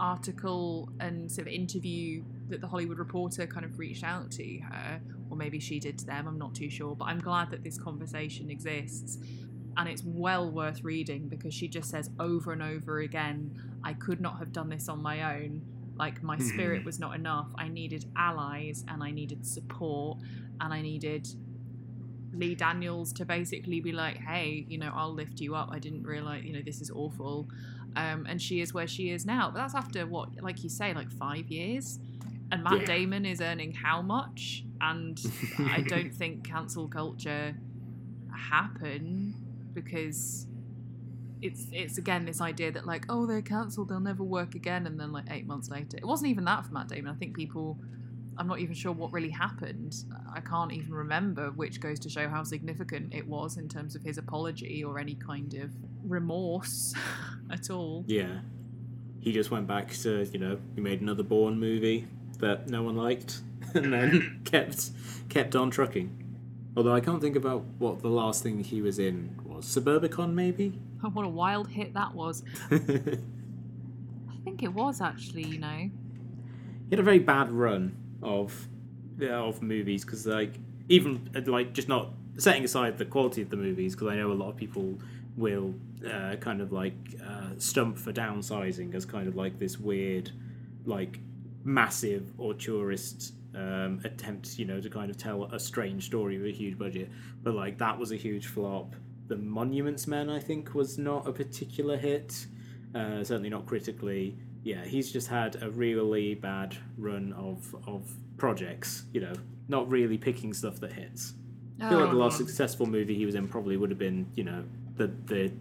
[0.00, 5.00] article and sort of interview that the Hollywood Reporter kind of reached out to her,
[5.30, 6.96] or maybe she did to them, I'm not too sure.
[6.96, 9.18] But I'm glad that this conversation exists.
[9.76, 14.20] And it's well worth reading because she just says over and over again, I could
[14.20, 15.62] not have done this on my own.
[15.96, 16.86] Like, my spirit Mhm.
[16.86, 17.48] was not enough.
[17.58, 20.18] I needed allies and I needed support
[20.60, 21.28] and I needed
[22.32, 25.70] Lee Daniels to basically be like, hey, you know, I'll lift you up.
[25.72, 27.48] I didn't realize, you know, this is awful.
[27.96, 29.50] Um, and she is where she is now.
[29.50, 31.98] But that's after what, like you say, like five years.
[32.52, 32.86] And Matt Yeah.
[32.86, 34.64] Damon is earning how much?
[34.80, 35.20] And
[35.58, 37.54] I don't think cancel culture
[38.32, 39.34] happen
[39.72, 40.46] because
[41.42, 44.98] it's it's again this idea that like oh they're cancelled they'll never work again and
[45.00, 47.78] then like eight months later it wasn't even that for Matt Damon I think people
[48.36, 49.94] I'm not even sure what really happened
[50.34, 54.02] I can't even remember which goes to show how significant it was in terms of
[54.02, 55.70] his apology or any kind of
[56.04, 56.94] remorse
[57.50, 58.40] at all Yeah.
[59.20, 62.06] He just went back to, you know, he made another Bourne movie
[62.40, 63.40] that no one liked
[63.74, 64.90] and then kept
[65.28, 66.16] kept on trucking.
[66.76, 69.66] Although I can't think about what the last thing he was in was.
[69.66, 70.78] Suburbicon, maybe?
[71.12, 72.76] what a wild hit that was I
[74.44, 75.90] think it was actually you know
[76.90, 78.68] he had a very bad run of
[79.20, 80.54] yeah, of movies because, like,
[80.88, 84.32] even uh, like just not setting aside the quality of the movies, because I know
[84.32, 84.98] a lot of people
[85.36, 85.74] will
[86.10, 90.32] uh, kind of like uh, stump for downsizing as kind of like this weird,
[90.84, 91.20] like
[91.64, 96.52] massive auteurist um, attempt, you know, to kind of tell a strange story with a
[96.56, 97.10] huge budget.
[97.42, 98.94] But like that was a huge flop.
[99.28, 102.46] The Monuments Men, I think, was not a particular hit.
[102.94, 104.36] Uh, certainly not critically.
[104.62, 109.04] Yeah, he's just had a really bad run of of projects.
[109.12, 109.32] You know,
[109.68, 111.34] not really picking stuff that hits.
[111.80, 112.20] I feel like the Oh.
[112.20, 114.64] last successful movie he was in probably would have been, you know,
[114.96, 115.52] the the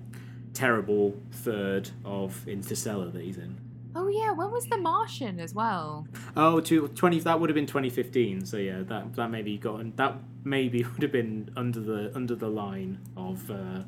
[0.54, 3.56] terrible third of Interstellar that he's in.
[3.96, 6.08] Oh yeah, when was The Martian as well?
[6.36, 7.20] Oh, to twenty.
[7.20, 8.46] That would have been twenty fifteen.
[8.46, 12.48] So yeah, that that maybe got that maybe would have been under the under the
[12.50, 13.84] line of, uh,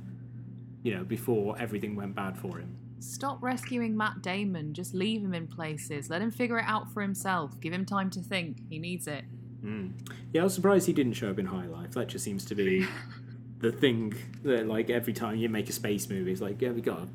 [0.83, 2.75] you know, before everything went bad for him.
[2.99, 4.73] Stop rescuing Matt Damon.
[4.73, 6.09] Just leave him in places.
[6.09, 7.59] Let him figure it out for himself.
[7.59, 8.57] Give him time to think.
[8.69, 9.25] He needs it.
[9.63, 9.93] Mm.
[10.33, 11.91] Yeah, I was surprised he didn't show up in High Life.
[11.91, 12.87] That just seems to be
[13.59, 16.81] the thing that, like, every time you make a space movie, it's like, yeah, we
[16.81, 17.07] got,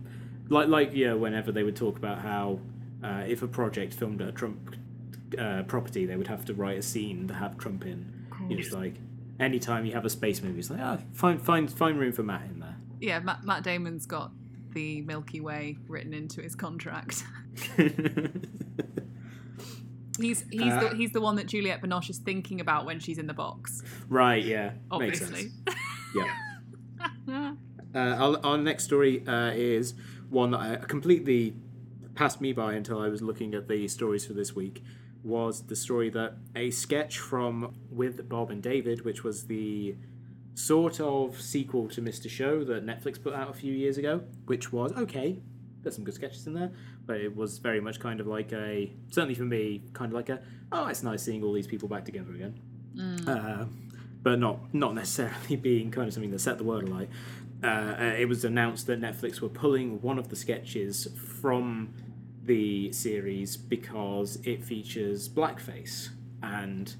[0.48, 2.60] like, like, yeah, whenever they would talk about how
[3.02, 4.76] uh, if a project filmed at a Trump
[5.38, 8.26] uh, property, they would have to write a scene to have Trump in.
[8.40, 8.94] Know, it's like
[9.40, 12.42] anytime you have a space movie, it's like, ah, find find find room for Matt
[12.50, 12.76] in there.
[13.00, 14.30] Yeah, Matt, Matt Damon's got
[14.72, 17.24] the Milky Way written into his contract.
[20.18, 23.18] he's he's Uh, the he's the one that Juliette Binoche is thinking about when she's
[23.18, 23.82] in the box.
[24.08, 24.44] right?
[24.44, 24.70] Yeah.
[24.98, 25.40] Makes Obviously.
[25.42, 25.52] sense.
[26.14, 27.54] Yeah.
[27.94, 29.94] Uh, our, our next story uh, is
[30.28, 31.56] one that I completely
[32.16, 34.82] passed me by until I was looking at the stories for this week.
[35.22, 39.96] Was the story that a sketch from with Bob and David, which was the
[40.54, 42.30] sort of sequel to Mr.
[42.30, 45.38] Show that Netflix put out a few years ago, which was okay.
[45.82, 46.72] There's some good sketches in there,
[47.04, 50.28] but it was very much kind of like a certainly for me, kind of like
[50.28, 50.40] a
[50.72, 52.60] oh, it's nice seeing all these people back together again.
[53.28, 53.66] Uh,
[54.22, 57.08] but not not necessarily being kind of something that set the world alight.
[57.62, 61.08] Uh, uh, it was announced that Netflix were pulling one of the sketches
[61.40, 61.94] from
[62.44, 66.10] the series because it features blackface.
[66.42, 66.94] And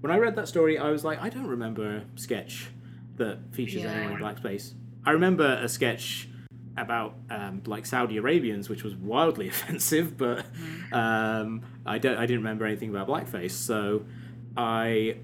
[0.00, 2.68] when I read that story, I was like, I don't remember a sketch
[3.16, 3.90] that features Yeah.
[3.92, 4.74] anyone in blackface.
[5.04, 6.28] I remember a sketch
[6.76, 10.44] about um, like Saudi Arabians, which was wildly offensive, but
[10.92, 12.16] um, I don't.
[12.16, 13.50] I didn't remember anything about blackface.
[13.52, 14.04] So
[14.56, 15.16] I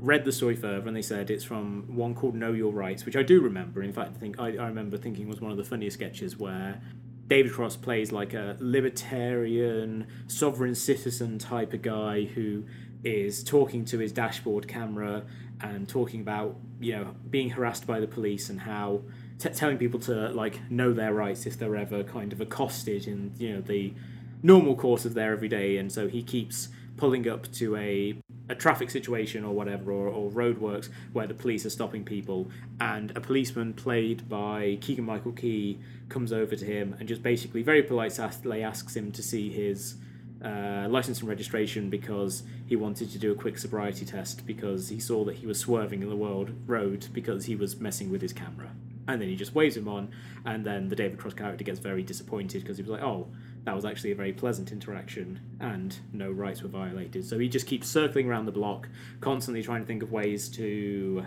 [0.00, 3.16] read the story further, and they said it's from one called Know Your Rights, which
[3.16, 3.82] I do remember.
[3.82, 6.80] In fact, I think I, I remember thinking was one of the funniest sketches where
[7.26, 12.64] David Cross plays like a libertarian, sovereign citizen type of guy who
[13.04, 15.24] is talking to his dashboard camera
[15.60, 19.02] and talking about you know being harassed by the police and how
[19.38, 23.32] t- telling people to like know their rights if they're ever kind of accosted in
[23.38, 23.92] you know the
[24.42, 28.14] normal course of their everyday and so he keeps pulling up to a
[28.50, 33.14] a traffic situation or whatever or, or roadworks where the police are stopping people and
[33.16, 37.82] a policeman played by Keegan Michael Key comes over to him and just basically very
[37.82, 39.96] politely asks him to see his
[40.44, 45.00] uh, license and registration because he wanted to do a quick sobriety test because he
[45.00, 48.32] saw that he was swerving in the world road because he was messing with his
[48.32, 48.70] camera.
[49.08, 50.10] And then he just waves him on,
[50.44, 53.28] and then the David Cross character gets very disappointed because he was like, "Oh,
[53.68, 57.66] that was actually a very pleasant interaction, and no rights were violated." So he just
[57.66, 58.88] keeps circling around the block,
[59.20, 61.24] constantly trying to think of ways to,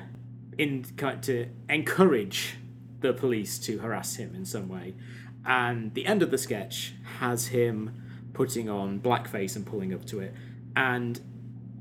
[0.58, 0.84] in
[1.22, 2.58] to encourage
[3.02, 4.96] the police to harass him in some way.
[5.46, 8.02] And the end of the sketch has him
[8.34, 10.34] putting on blackface and pulling up to it.
[10.76, 11.20] And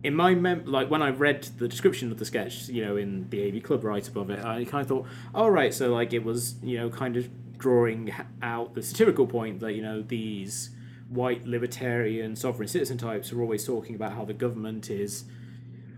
[0.02, 3.28] in my mem, like when I read the description of the sketch, you know, in
[3.30, 6.24] the AV Club right above it, I kind of thought, all right, so like it
[6.24, 7.28] was, you know, kind of
[7.60, 10.70] drawing out the satirical point that you know these
[11.08, 15.24] white libertarian sovereign citizen types are always talking about how the government is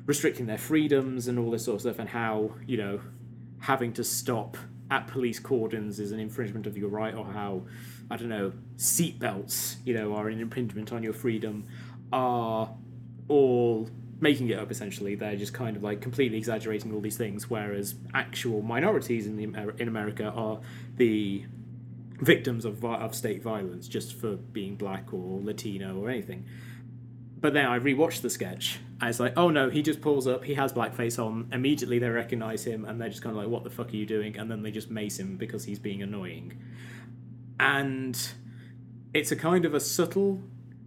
[0.04, 3.00] restricting their freedoms and all this sort of stuff, and how you know
[3.60, 4.56] having to stop
[4.90, 7.62] at police cordons is an infringement of your right, or how
[8.10, 11.66] I don't know seatbelts, you know, are an impingement on your freedom,
[12.12, 12.74] are
[13.28, 13.88] all
[14.20, 15.14] making it up essentially.
[15.14, 19.44] They're just kind of like completely exaggerating all these things, whereas actual minorities in the
[19.78, 20.60] in America are
[20.96, 21.44] the
[22.20, 26.46] victims of of state violence just for being black or Latino or anything.
[27.40, 30.54] But then I rewatched the sketch, it's like, oh no, he just pulls up, he
[30.54, 31.48] has blackface on.
[31.52, 34.06] Immediately they recognize him, and they're just kind of like, what the fuck are you
[34.06, 34.36] doing?
[34.36, 36.56] And then they just mace him because he's being annoying.
[37.58, 38.16] And
[39.12, 40.40] it's a kind of a subtle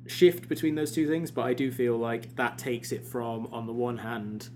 [0.07, 3.65] shift between those two things, but I do feel like that takes it from, on
[3.65, 4.49] the one hand,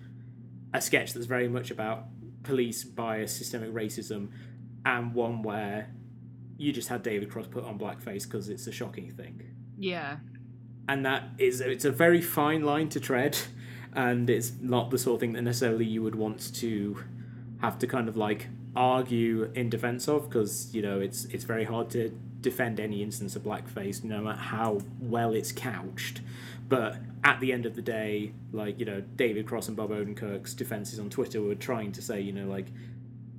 [0.74, 2.06] a sketch that's very much about
[2.44, 4.30] police bias, systemic racism,
[4.86, 5.90] and one where
[6.58, 9.42] you just had David Cross put on blackface because it's a shocking thing.
[9.78, 10.18] Yeah.
[10.88, 13.38] And that is, it's a very fine line to tread,
[13.94, 17.04] and it's not the sort of thing that necessarily you would want to
[17.62, 21.64] have to kind of like argue in defense of because you know it's it's very
[21.64, 22.10] hard to
[22.42, 26.22] defend any instance of blackface no matter how well it's couched
[26.68, 30.54] but at the end of the day like you know david cross and bob odenkirk's
[30.54, 32.68] defenses on twitter were trying to say you know like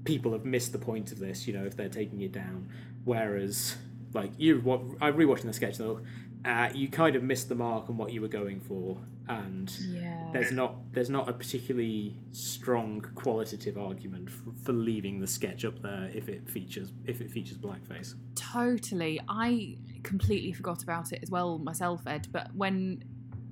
[0.05, 2.68] people have missed the point of this you know if they're taking it down
[3.05, 3.76] whereas
[4.14, 6.01] like you what i'm rewatching the sketch though
[6.42, 8.96] uh, you kind of missed the mark on what you were going for
[9.28, 10.30] and Yeah.
[10.32, 15.82] there's not there's not a particularly strong qualitative argument for, for leaving the sketch up
[15.82, 19.20] there if it features if it features blackface Totally.
[19.28, 22.26] I completely forgot about it as well myself, Ed.
[22.32, 23.05] But when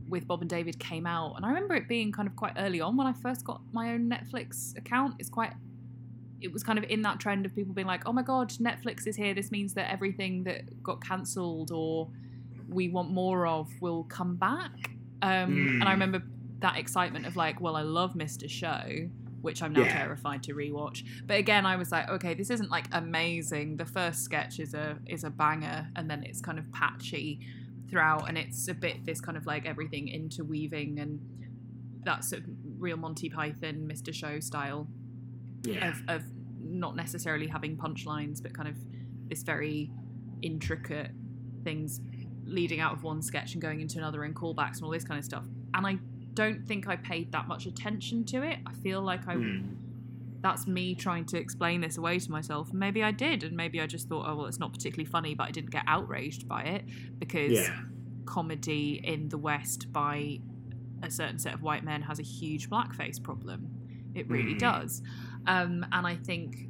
[0.09, 2.81] with Bob and David came out, and I remember it being kind of quite early
[2.81, 5.15] on when I first got my own Netflix account.
[5.19, 5.53] It's quite.
[6.41, 9.07] It was kind of in that trend of people being like, "Oh my god, Netflix
[9.07, 9.35] is here.
[9.35, 12.11] This means that everything that got cancelled or
[12.69, 14.91] we want more of will come back."
[15.23, 15.81] Um, Mm.
[15.81, 16.23] And I remember
[16.61, 18.49] that excitement of like, "Well, I love Mr.
[18.49, 19.09] Show."
[19.41, 19.93] Which I'm now Yeah.
[20.03, 21.05] terrified to rewatch.
[21.25, 23.77] But again, I was like, okay, this isn't like amazing.
[23.77, 27.39] The first sketch is a is a banger, and then it's kind of patchy
[27.89, 31.21] throughout, and it's a bit this kind of like everything interweaving, and
[32.05, 34.13] that's sort of real Monty Python, Mr.
[34.13, 34.89] Show style
[35.63, 35.89] Yeah.
[35.91, 36.23] of, of
[36.61, 38.77] not necessarily having punchlines, but kind of
[39.29, 39.91] this very
[40.43, 41.11] intricate
[41.65, 42.01] things
[42.45, 45.19] leading out of one sketch and going into another and callbacks and all this kind
[45.19, 45.45] of stuff.
[45.75, 45.99] And I
[46.35, 48.59] don't think I paid that much attention to it.
[48.67, 49.75] I feel like I Mm.
[50.41, 52.73] that's me trying to explain this away to myself.
[52.73, 55.49] Maybe I did, and maybe I just thought, oh well, it's not particularly funny, but
[55.49, 56.85] I didn't get outraged by it
[57.19, 57.81] because Yeah.
[58.25, 60.39] comedy in the West by
[61.03, 63.69] a certain set of white men has a huge blackface problem.
[64.15, 64.59] It really Mhm.
[64.61, 65.03] does.
[65.49, 66.69] Um, and I think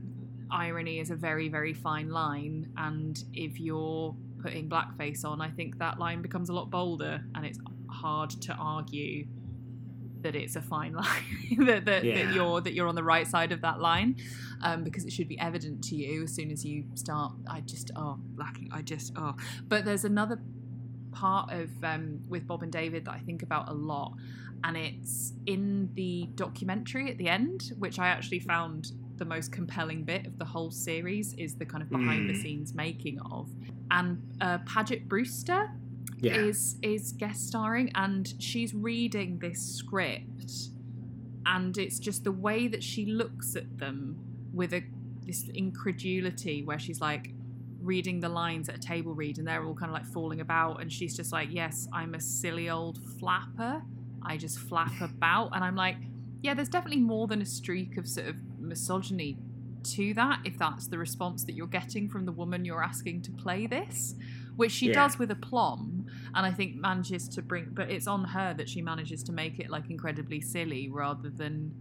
[0.51, 2.71] irony is a very, very fine line.
[2.77, 7.45] And if you're putting blackface on, I think that line becomes a lot bolder, and
[7.45, 7.59] it's
[7.91, 9.27] hard to argue
[10.21, 12.25] that it's a fine line that, that, Yeah.
[12.25, 14.17] that you're that you're on the right side of that line
[14.63, 17.93] um, because it should be evident to you as soon as you start i just
[17.95, 19.37] oh lacking i just oh
[19.69, 20.41] but there's another
[21.19, 24.13] part of um, with bob and david that i think about a lot
[24.65, 30.05] and it's in the documentary at the end which i actually found the most compelling
[30.05, 32.43] bit of the whole series is the kind of behind the Mm.
[32.43, 33.49] scenes making of
[33.91, 34.11] and
[34.41, 35.63] uh, paget brewster
[36.21, 36.37] Yeah.
[36.49, 40.53] is is guest starring and she's reading this script
[41.47, 43.99] and it's just the way that she looks at them
[44.53, 44.83] with a
[45.27, 47.25] this incredulity where she's like
[47.89, 50.81] reading the lines at a table read and they're all kind of like falling about
[50.81, 53.81] and she's just like yes i'm a silly old flapper
[54.23, 55.97] i just flap about and i'm like
[56.43, 59.39] yeah there's definitely more than a streak of sort of misogyny
[59.83, 63.31] to that if that's the response that you're getting from the woman you're asking to
[63.33, 64.15] play this
[64.57, 64.95] which she Yeah.
[65.01, 68.83] does with aplomb and i think manages to bring but it's on her that she
[68.83, 71.73] manages to make it like incredibly silly rather than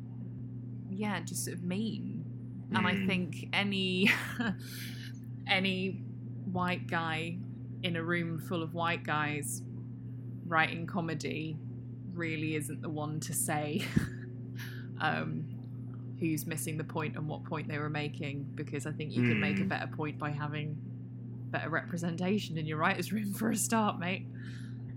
[0.89, 2.23] yeah just sort of mean
[2.75, 3.05] and i Mm.
[3.07, 4.09] think any
[5.49, 6.01] any
[6.51, 7.37] white guy
[7.83, 9.61] in a room full of white guys
[10.45, 11.57] writing comedy
[12.13, 13.83] really isn't the one to say
[15.01, 15.45] um,
[16.19, 19.39] who's missing the point and what point they were making because I think you can
[19.39, 19.69] make a Mm.
[19.69, 20.77] better point by having
[21.51, 24.25] better representation in your writer's room for a start, mate.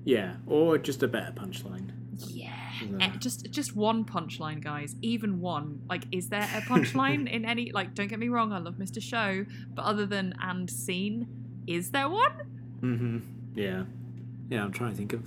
[0.04, 0.36] Yeah.
[0.46, 1.90] Or just a better punchline.
[2.28, 2.54] Yeah.
[2.80, 3.06] Yeah.
[3.06, 4.96] Eh, Just just one punchline, guys.
[5.02, 5.80] Even one.
[5.88, 9.00] Like, is there a punchline in any like don't get me wrong, I love Mr.
[9.02, 11.26] Show, but other than and scene,
[11.66, 12.32] is there one?
[12.80, 13.18] Mm-hmm.
[13.54, 13.84] Yeah.
[14.48, 15.24] Yeah, I'm trying to think of.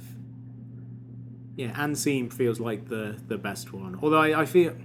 [1.55, 3.97] Yeah, and scene feels like the the best one.
[4.01, 4.75] Although I, I feel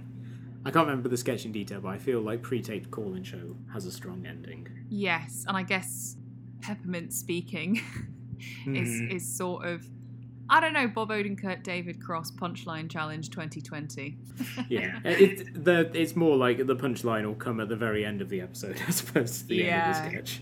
[0.65, 3.85] I can't remember the sketch in detail, but I feel like pre-taped call-in show has
[3.85, 4.67] a strong ending.
[4.89, 6.15] Yes, and I guess
[6.61, 7.77] Peppermint speaking
[8.67, 9.11] is Mhm.
[9.15, 9.85] is sort of
[10.51, 14.17] I don't know, Bob Odenkirk, David Cross punchline challenge 2020.
[14.69, 18.29] yeah, it, the it's more like the punchline will come at the very end of
[18.29, 20.41] the episode as opposed to the end of the sketch.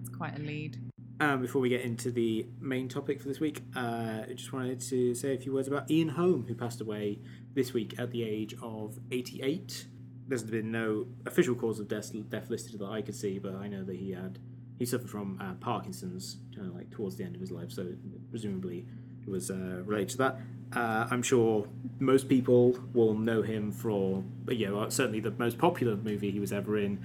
[0.00, 0.78] It's quite a lead.
[1.20, 4.80] Um, before we get into the main topic for this week, uh, I just wanted
[4.80, 7.20] to say a few words about Ian Holm, who passed away
[7.54, 9.86] this week at the age of 88.
[10.26, 13.68] There's been no official cause of death, death listed that I could see, but I
[13.68, 14.40] know that he had
[14.76, 17.92] he suffered from uh, Parkinson's, kind of like towards the end of his life, so
[18.30, 18.86] presumably
[19.26, 20.40] was uh, related to that.
[20.74, 21.66] Uh, I'm sure
[22.00, 26.52] most people will know him for, you know, certainly the most popular movie he was
[26.52, 26.98] ever in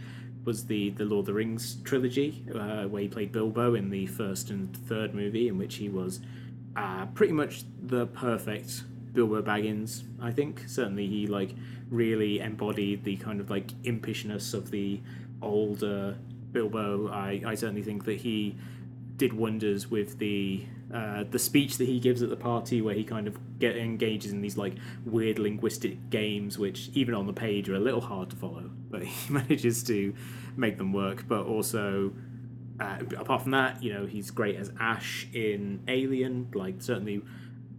[0.46, 4.08] was the the Lord of the Rings trilogy, uh, where he played Bilbo in the
[4.08, 6.20] first and third movie, in which he was
[6.76, 10.04] uh, pretty much the perfect Bilbo Baggins.
[10.22, 11.54] I think certainly he like
[11.90, 15.02] really embodied the kind of like impishness of the
[15.42, 16.18] older
[16.52, 17.10] Bilbo.
[17.10, 18.56] I I certainly think that he
[19.18, 20.64] did wonders with the
[20.94, 24.32] uh, the speech that he gives at the party, where he kind of get engages
[24.32, 24.74] in these like
[25.06, 29.04] weird linguistic games, which even on the page are a little hard to follow, but
[29.04, 30.14] he manages to
[30.56, 31.26] make them work.
[31.28, 32.14] But also,
[32.80, 36.50] uh, apart from that, you know, he's great as Ash in Alien.
[36.54, 37.22] Like certainly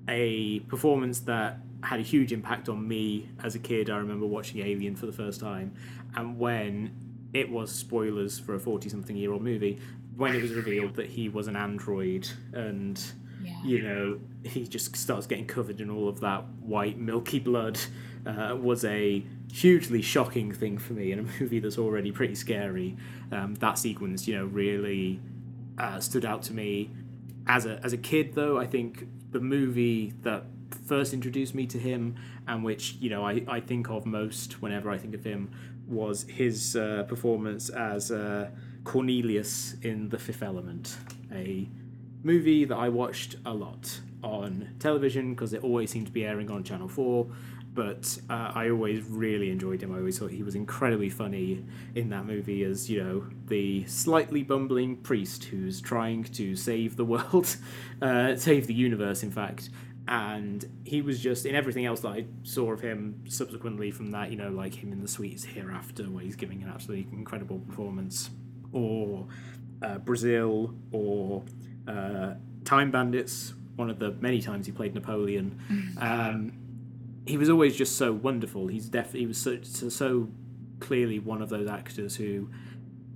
[0.08, 3.90] a performance that had a huge impact on me as a kid.
[3.90, 5.74] I remember watching Alien for the first time,
[6.14, 6.92] and when
[7.32, 9.80] it was spoilers for a forty-something-year-old movie,
[10.16, 13.02] when it was revealed that he was an android and
[13.42, 13.62] Yeah.
[13.64, 17.78] you know he just starts getting covered in all of that white milky blood
[18.26, 22.96] uh, was a hugely shocking thing for me in a movie that's already pretty scary
[23.32, 25.20] um, that sequence you know really
[25.78, 26.90] uh, stood out to me
[27.46, 28.34] as a as a kid.
[28.34, 30.44] Though I think the movie that
[30.86, 34.90] first introduced me to him and which you know I, I think of most whenever
[34.90, 35.50] I think of him
[35.88, 38.50] was his uh, performance as uh,
[38.85, 40.97] Cornelius in The Fifth Element,
[41.33, 41.68] a
[42.22, 46.51] movie that I watched a lot on television because it always seemed to be airing
[46.51, 47.26] on Channel 4.
[47.72, 49.95] But uh, I always really enjoyed him.
[49.95, 51.64] I always thought he was incredibly funny
[51.95, 57.05] in that movie as, you know, the slightly bumbling priest who's trying to save the
[57.05, 57.57] world,
[58.03, 59.70] uh, save the universe, in fact.
[60.09, 64.33] And he was just in everything else that I saw of him subsequently from that,
[64.33, 68.31] you know, like him in The Sweets Hereafter, where he's giving an absolutely incredible performance,
[68.72, 69.26] or
[69.82, 71.42] uh, Brazil, or
[71.88, 75.58] uh, Time Bandits, one of the many times he played Napoleon.
[76.00, 76.52] Um,
[77.26, 78.68] he was always just so wonderful.
[78.68, 80.28] He's definitely he was so, so
[80.80, 82.48] clearly one of those actors who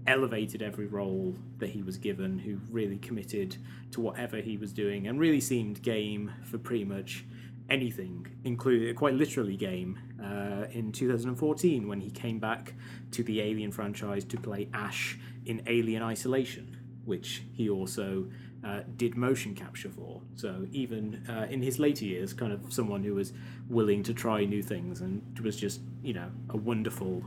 [0.06, 3.56] elevated every role that he was given, who really committed
[3.92, 7.24] to whatever he was doing, and really seemed game for pretty much
[7.70, 9.98] anything, including quite literally game.
[10.22, 12.74] Uh, in 2014, when he came back
[13.10, 18.26] to the Alien franchise to play Ash in Alien Isolation, which he also
[18.64, 20.22] uh, did motion capture for.
[20.36, 23.32] So even uh, in his later years, kind of someone who was
[23.68, 27.22] willing to try new things and was just you know a wonderful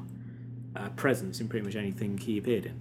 [0.76, 2.80] uh, presence in pretty much anything he appeared in.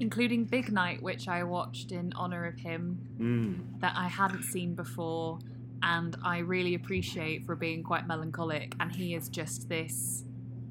[0.00, 3.80] Including Big Night, which I watched in honour of him, Mm.
[3.80, 5.38] that I hadn't seen before,
[5.82, 8.74] and I really appreciate for being quite melancholic.
[8.80, 10.24] And he is just this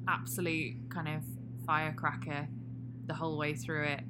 [0.08, 1.22] absolute kind of
[1.66, 2.48] firecracker
[3.06, 4.00] the whole way through it.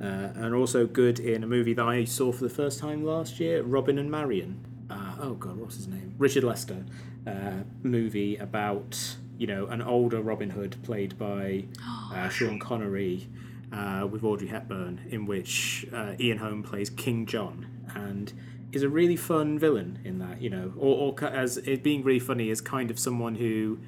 [0.00, 3.40] Uh, and also good in a movie that I saw for the first time last
[3.40, 4.64] year, Robin and Marian.
[4.90, 6.14] Uh, oh God, what's his name?
[6.18, 6.84] Richard Lester.
[7.26, 11.64] Uh, movie about you know an older Robin Hood played by
[12.12, 13.28] uh, Sean Connery
[13.72, 18.32] uh, with Audrey Hepburn, in which uh, Ian Holm plays King John and
[18.72, 20.40] is a really fun villain in that.
[20.40, 23.78] You know, or, or as it being really funny is kind of someone who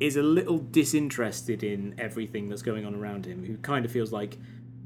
[0.00, 4.12] is a little disinterested in everything that's going on around him, who kind of feels
[4.12, 4.38] like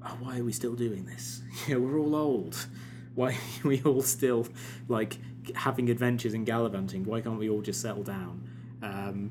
[0.07, 1.42] oh, why are we still doing this?
[1.68, 2.66] You know, we're all old.
[3.14, 3.30] Why
[3.64, 4.47] are we all still
[4.88, 5.16] like
[5.55, 7.05] having adventures and gallivanting?
[7.05, 8.49] Why can't we all just settle down?
[8.82, 9.30] Um,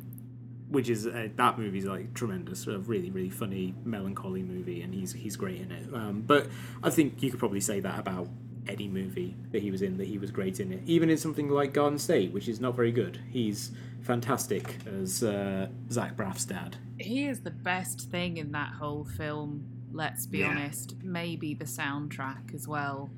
[0.69, 5.13] which is uh, that movie's like tremendous, a really really funny melancholy movie, and he's
[5.13, 5.93] he's great in it.
[5.93, 6.47] Um, but
[6.83, 8.27] I think you could probably say that about
[8.67, 10.81] any movie that he was in, that he was great in it.
[10.85, 15.67] Even in something like Garden State, which is not very good, he's fantastic as uh,
[15.91, 16.77] Zach Braff's dad.
[16.97, 20.49] He is the best thing in that whole film, let's be Yeah.
[20.49, 20.95] honest.
[21.03, 23.09] Maybe the soundtrack as well.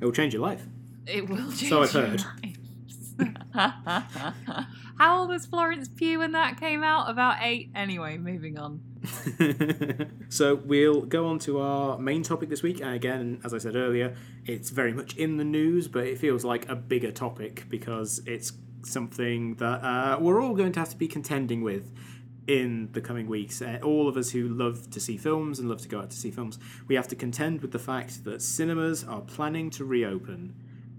[0.00, 0.64] It will change your life.
[1.06, 2.20] It will change So I've your heard.
[2.42, 2.58] lives.
[3.52, 7.10] How old was Florence Pugh when that came out?
[7.10, 7.70] About eight.
[7.74, 8.80] Anyway, moving on.
[10.28, 13.76] so we'll go on to our main topic this week and again as i said
[13.76, 18.20] earlier it's very much in the news but it feels like a bigger topic because
[18.26, 18.52] it's
[18.82, 21.92] something that uh, we're all going to have to be contending with
[22.48, 25.80] in the coming weeks uh, all of us who love to see films and love
[25.80, 26.58] to go out to see films
[26.88, 30.52] we have to contend with the fact that cinemas are planning to reopen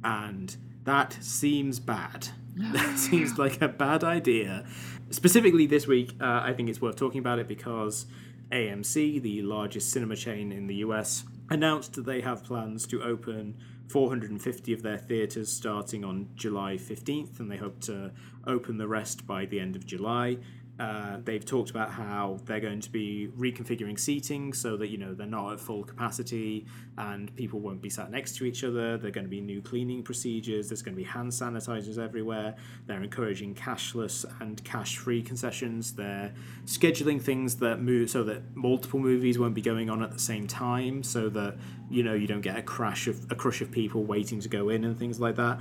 [0.06, 0.56] and
[0.90, 2.30] that seems bad
[2.60, 4.66] that seems like a bad idea.
[5.12, 8.06] Specifically, this week, uh, I think it's worth talking about it because
[8.52, 13.56] AMC, the largest cinema chain in the US, announced that they have plans to open
[13.88, 18.12] 450 of their theatres starting on July 15th, and they hope to
[18.46, 20.38] open the rest by the end of July.
[20.80, 25.14] Uh, they've talked about how they're going to be reconfiguring seating so that you know
[25.14, 26.66] they're not at full capacity
[26.98, 28.98] and people won't be sat next to each other.
[28.98, 30.70] There are going to be new cleaning procedures.
[30.70, 32.56] There's going to be hand sanitizers everywhere.
[32.88, 35.94] They're encouraging cashless and cash-free concessions.
[35.96, 36.34] They're
[36.66, 40.48] scheduling things that move so that multiple movies won't be going on at the same
[40.48, 41.58] time, so that
[41.90, 44.70] you know you don't get a crash of a crush of people waiting to go
[44.70, 45.60] in and things like that.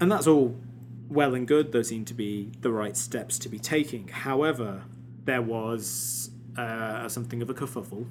[0.00, 0.56] And that's all
[1.14, 1.72] well and good.
[1.72, 4.08] Those seem to be the right steps to be taking.
[4.08, 4.82] However,
[5.24, 8.06] there was uh, something of a kerfuffle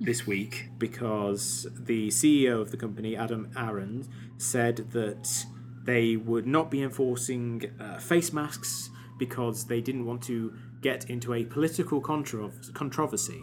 [0.00, 5.46] this week because the CEO of the company, Adam Aron, said that
[5.84, 11.34] they would not be enforcing uh, face masks because they didn't want to get into
[11.34, 13.42] a political contro- controversy.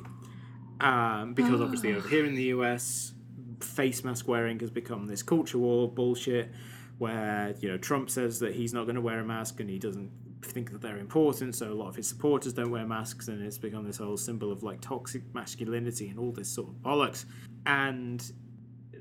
[0.82, 3.14] Um, because obviously, over here in the US,
[3.60, 6.52] face mask wearing has become this culture war bullshit
[6.98, 9.80] where you know Trump says that he's not going to wear a mask and he
[9.80, 13.44] doesn't think that they're important so a lot of his supporters don't wear masks and
[13.44, 17.26] it's become this whole symbol of like toxic masculinity and all this sort of bollocks.
[17.66, 18.24] And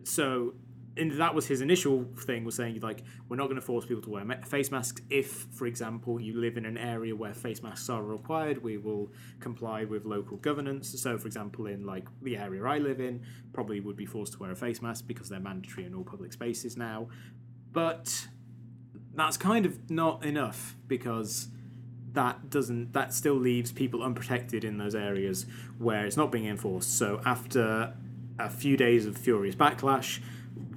[0.04, 0.54] so
[0.98, 4.02] and that was his initial thing was saying like we're not going to force people
[4.02, 7.90] to wear face masks if for example you live in an area where face masks
[7.90, 11.00] are required we will comply with local governance.
[11.00, 13.22] So for example in like the area i live in
[13.52, 16.32] probably would be forced to wear a face mask because they're mandatory in all public
[16.32, 17.08] spaces now
[17.76, 18.28] but
[19.14, 21.48] that's kind of not enough because
[22.12, 25.44] that doesn't that still leaves people unprotected in those areas
[25.76, 27.92] where it's not being enforced so after
[28.38, 30.20] a few days of furious backlash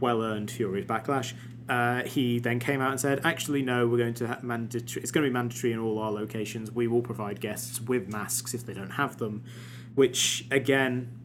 [0.02, 1.34] well earned furious backlash.
[1.70, 3.88] Uh, he then came out and said, "Actually, no.
[3.88, 5.04] We're going to have mandatory.
[5.04, 6.72] It's going to be mandatory in all our locations.
[6.72, 9.44] We will provide guests with masks if they don't have them."
[9.94, 11.19] Which again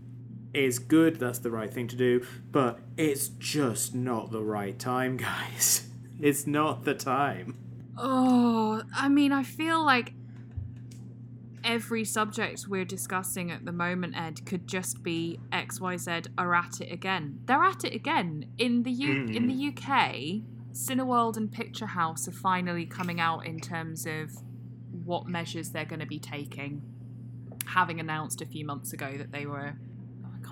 [0.55, 1.19] is good.
[1.19, 2.25] That's the right thing to do.
[2.53, 5.89] But it's just not the right time, guys.
[6.21, 7.57] It's not the time.
[7.99, 10.13] Oh, I mean, I feel like
[11.63, 16.93] every subject we're discussing at the moment, Ed, could just be XYZ are at it
[16.93, 17.41] again.
[17.47, 18.47] They're at it again.
[18.59, 19.35] In the U- Mm.
[19.35, 20.43] in the UK,
[20.73, 24.33] Cineworld and Picture House are finally coming out in terms of
[25.05, 26.83] what measures they're going to be taking.
[27.67, 29.75] Having announced a few months ago that they were,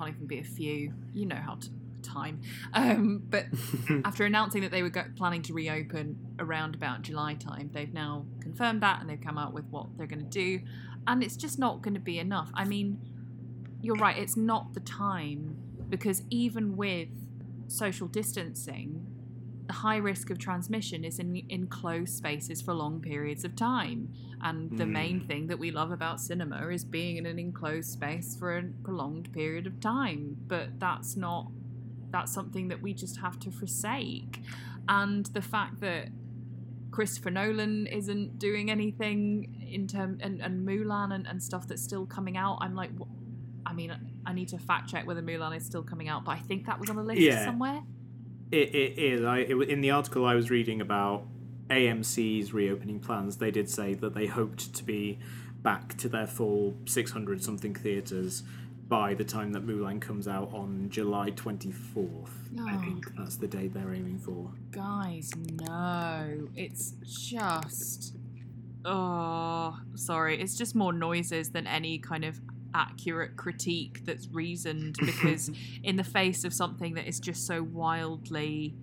[0.03, 0.93] can't even be a few.
[1.15, 1.69] You know how to
[2.03, 2.41] time.
[2.75, 3.47] Um, but
[4.05, 8.27] after announcing that they were go- planning to reopen around about July time, they've now
[8.41, 10.61] confirmed that and they've come out with what they're going to do.
[11.07, 12.51] And it's just not going to be enough.
[12.55, 12.99] I mean,
[13.81, 15.57] you're right, it's not the time
[15.89, 17.09] because even with
[17.69, 19.02] social distancing,
[19.67, 24.09] the high risk of transmission is in enclosed spaces for long periods of time.
[24.41, 24.91] And the Mm.
[24.91, 28.63] main thing that we love about cinema is being in an enclosed space for a
[28.83, 30.37] prolonged period of time.
[30.49, 31.51] But that's not
[32.11, 34.43] that's something that we just have to forsake.
[34.87, 36.11] And the fact that
[36.91, 42.05] Christopher Nolan isn't doing anything in term and, and Mulan and, and stuff that's still
[42.05, 43.09] coming out, I'm like, wh-
[43.65, 43.95] I mean,
[44.27, 46.79] I need to fact check whether Mulan is still coming out, but I think that
[46.79, 47.47] was on a list Yeah.
[47.47, 47.81] somewhere.
[48.53, 49.25] It, it is.
[49.25, 51.25] I it, in the article I was reading about
[51.71, 55.19] AMC's reopening plans, they did say that they hoped to be
[55.63, 58.43] back to their full 600 something theaters
[58.89, 62.29] by the time that Mulan comes out on July 24th.
[62.61, 62.81] I Oh.
[62.81, 64.51] think that's the date they're aiming for.
[64.71, 65.31] Guys,
[65.67, 66.49] no.
[66.55, 68.17] It's just.
[68.85, 70.41] Oh, sorry.
[70.41, 72.41] It's just more noises than any kind of
[72.75, 75.51] accurate critique that's reasoned because,
[75.83, 78.75] in the face of something that is just so wildly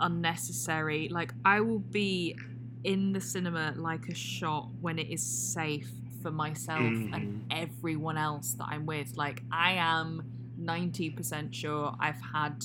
[0.00, 2.36] unnecessary, like, I will be
[2.84, 5.90] in the cinema like a shot when it is safe
[6.22, 7.38] for myself and mm-hmm.
[7.50, 9.16] everyone else that I'm with.
[9.16, 10.22] Like, I am
[10.60, 12.64] 90% sure I've had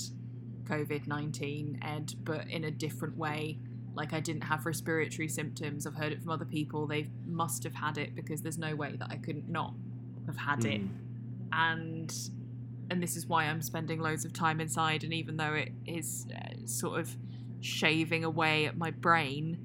[0.63, 3.59] COVID 19, Ed, but in a different way.
[3.93, 5.85] Like, I didn't have respiratory symptoms.
[5.85, 6.87] I've heard it from other people.
[6.87, 9.73] They must have had it because there's no way that I couldn't not
[10.27, 10.81] have had it.
[10.81, 10.89] Mm.
[11.51, 12.13] And.
[12.89, 15.05] And this is why I'm spending loads of time inside.
[15.05, 17.15] And even though it is uh, sort of
[17.61, 19.57] shaving away at my brain,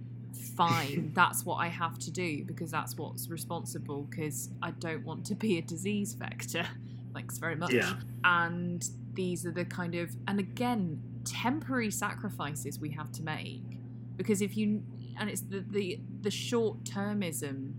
[0.56, 1.10] fine.
[1.14, 4.02] that's what I have to do because that's what's responsible.
[4.08, 6.68] Because I don't want to be a disease vector.
[7.14, 7.94] Thanks very much Yeah.
[8.22, 13.80] and these are the kind of and again temporary sacrifices we have to make
[14.16, 14.82] because if you
[15.18, 17.72] and it's the the, the short termism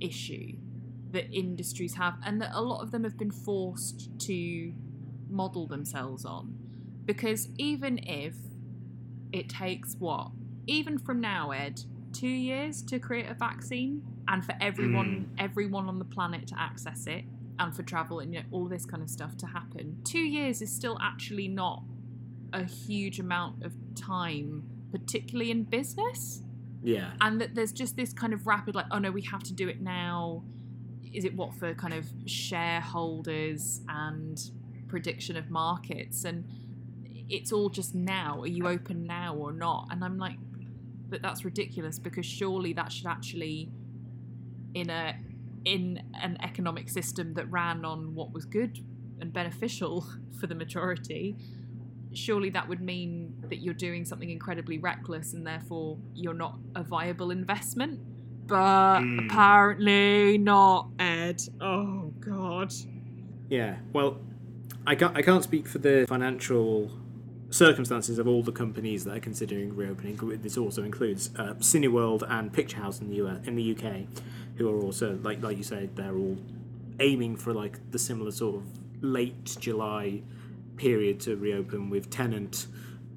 [0.00, 0.56] issue
[1.16, 4.72] that industries have and that a lot of them have been forced to
[5.28, 6.54] model themselves on
[7.04, 8.34] because even if
[9.32, 10.30] it takes what
[10.66, 11.80] even from now ed
[12.12, 15.34] two years to create a vaccine and for everyone hmm.
[15.38, 17.24] everyone on the planet to access it
[17.58, 19.98] and for travel and you know, all this kind of stuff to happen.
[20.04, 21.82] Two years is still actually not
[22.52, 26.42] a huge amount of time, particularly in business.
[26.82, 27.12] Yeah.
[27.20, 29.68] And that there's just this kind of rapid, like, oh no, we have to do
[29.68, 30.44] it now.
[31.16, 34.38] Is it what for kind of shareholders and
[34.86, 36.24] prediction of markets?
[36.24, 36.44] And
[37.28, 38.42] it's all just now.
[38.42, 39.88] Are you open now or not?
[39.90, 40.36] And I'm like,
[41.08, 43.70] but that's ridiculous because surely that should actually,
[44.74, 45.16] in a
[45.64, 48.78] in an economic system that ran on what was good
[49.20, 50.06] and beneficial
[50.38, 51.34] for the majority,
[52.12, 56.82] surely that would mean that you're doing something incredibly reckless and therefore you're not a
[56.82, 58.00] viable investment.
[58.46, 59.26] But Mm.
[59.26, 61.42] apparently not, Ed.
[61.60, 62.72] Oh, God.
[63.48, 63.76] Yeah.
[63.92, 64.18] Well,
[64.86, 65.16] I can't.
[65.16, 66.90] I can't speak for the financial
[67.50, 70.16] circumstances of all the companies that are considering reopening.
[70.42, 74.06] This also includes uh, Cineworld and Picture House in the US, in the UK,
[74.56, 76.36] who are also like like you said, they're all
[77.00, 78.62] aiming for like the similar sort of
[79.02, 80.22] late July
[80.76, 82.66] period to reopen with Tenet.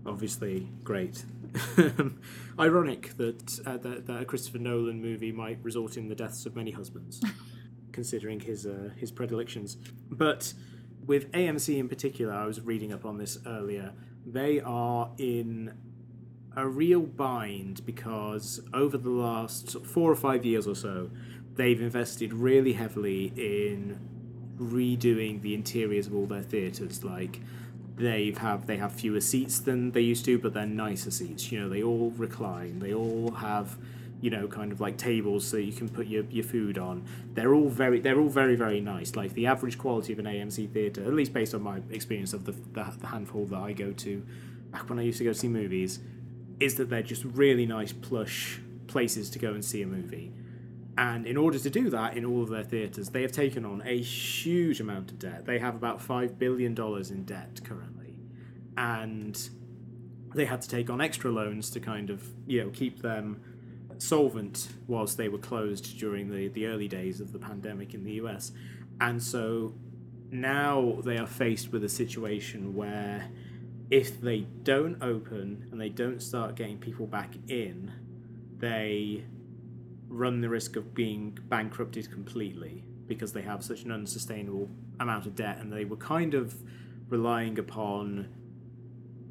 [0.06, 1.26] Obviously, great.
[2.60, 6.56] Ironic that, uh, that that a Christopher Nolan movie might result in the deaths of
[6.56, 7.22] many husbands,
[7.92, 9.78] considering his uh, his predilections.
[10.10, 10.54] But
[11.06, 13.94] with AMC in particular, I was reading up on this earlier.
[14.26, 15.74] They are in
[16.56, 21.10] a real bind because over the last four or five years or so,
[21.56, 24.00] they've invested really heavily in
[24.58, 27.04] redoing the interiors of all their theaters.
[27.04, 27.40] Like
[28.00, 31.52] they've have they have fewer seats than they used to, but they're nicer seats.
[31.52, 32.80] You know, they all recline.
[32.80, 33.78] They all have
[34.22, 37.02] you know kind of like tables so you can put your, your food on
[37.36, 40.70] they're all very they're all very very nice like the average quality of an amc
[40.72, 43.94] theater at least based on my experience of the, the, the handful that i go
[43.94, 44.22] to
[44.72, 46.00] back when i used to go see movies
[46.60, 50.34] is that they're just really nice plush places to go and see a movie
[51.00, 53.82] and in order to do that in all of their theaters they have taken on
[53.86, 58.16] a huge amount of debt they have about 5 billion dollars in debt currently
[58.78, 59.50] and
[60.36, 63.42] they had to take on extra loans to kind of you know keep them
[64.02, 68.14] solvent whilst they were closed during the, the early days of the pandemic in the
[68.14, 68.52] US.
[69.02, 69.74] And so
[70.32, 73.30] now they are faced with a situation where
[73.90, 77.92] if they don't open and they don't start getting people back in,
[78.58, 79.26] they
[80.10, 85.36] run the risk of being bankrupted completely because they have such an unsustainable amount of
[85.36, 86.56] debt and they were kind of
[87.10, 88.28] relying upon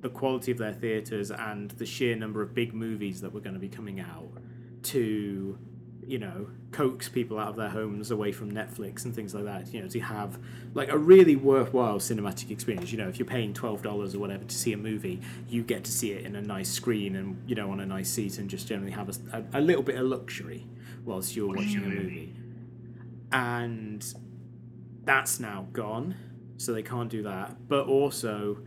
[0.01, 3.55] the quality of their theaters and the sheer number of big movies that were going
[3.55, 4.31] to be coming out
[4.83, 5.59] to
[6.09, 9.73] you know coax people out of their homes away from Netflix and things like that.
[9.73, 10.39] You know, to have
[10.75, 12.91] like a really worthwhile cinematic experience.
[12.91, 15.85] You know, if you're paying twelve dollars or whatever to see a movie, you get
[15.85, 18.49] to see it in a nice screen and you know on a nice seat and
[18.49, 20.67] just generally have a, a, a little bit of luxury
[21.05, 22.35] whilst you're watching a movie.
[23.31, 24.05] And
[25.05, 26.15] that's now gone,
[26.57, 27.69] so they can't do that.
[27.69, 28.59] But also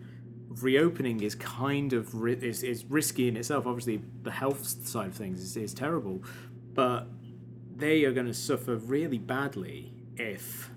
[0.60, 3.66] reopening is kind of ri- is, is risky in itself.
[3.66, 6.24] Obviously, the health side of things is, is terrible,
[6.74, 7.08] but
[7.82, 10.70] they are going to suffer really badly if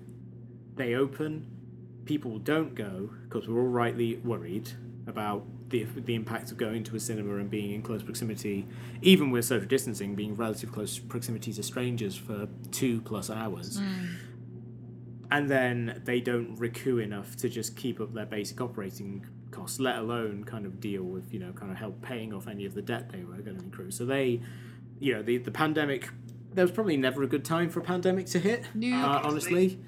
[0.75, 1.47] they open,
[2.05, 4.71] people don't go because we're all rightly worried
[5.07, 8.67] about the the impact of going to a cinema and being in close proximity,
[9.01, 13.79] even with social distancing, being relative close proximity to strangers for two plus hours.
[13.79, 14.15] Mm.
[15.31, 19.97] And then they don't recoup enough to just keep up their basic operating costs, let
[19.97, 22.81] alone kind of deal with you know kind of help paying off any of the
[22.81, 23.91] debt they were going to accrue.
[23.91, 24.41] So they,
[24.99, 26.09] you know, the the pandemic.
[26.55, 28.95] There was probably never a good time for a pandemic to hit, No.
[28.97, 29.79] uh, honestly.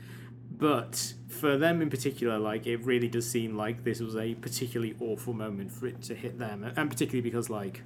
[0.52, 4.96] But for them in particular, like it really does seem like this was a particularly
[5.00, 7.84] awful moment for it to hit them, and particularly because like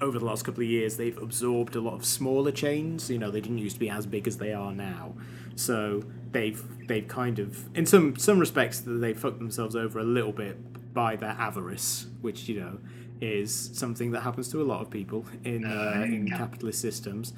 [0.00, 3.10] over the last couple of years they've absorbed a lot of smaller chains.
[3.10, 5.14] You know, they didn't used to be as big as they are now,
[5.54, 6.02] so
[6.32, 10.92] they've they've kind of in some some respects they fucked themselves over a little bit
[10.92, 12.78] by their avarice, which you know
[13.20, 17.32] is something that happens to a lot of people in uh, in capitalist systems.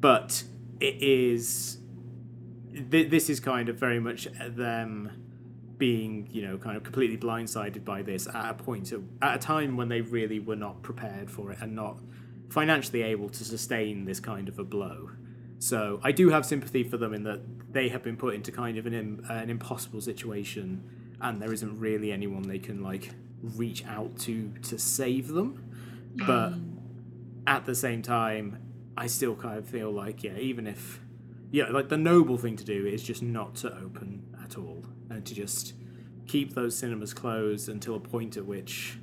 [0.00, 0.44] But
[0.80, 1.78] it is
[2.90, 5.24] th- this is kind of very much them
[5.76, 8.92] being you know kind of completely blindsided by this at a point
[9.22, 11.98] at a time when they really were not prepared for it and not
[12.50, 15.10] financially able to sustain this kind of a blow.
[15.60, 17.40] So i do have sympathy for them in that
[17.72, 20.82] they have been put into kind of an, Im- an impossible situation
[21.20, 23.10] and there isn't really anyone they can like
[23.42, 25.64] reach out to to save them.
[26.14, 26.76] But mm.
[27.46, 28.58] at the same time
[28.98, 31.00] i still kind of feel like yeah even if
[31.50, 35.24] yeah, like the noble thing to do is just not to open at all and
[35.24, 35.72] to just
[36.26, 38.98] keep those cinemas closed until a point at which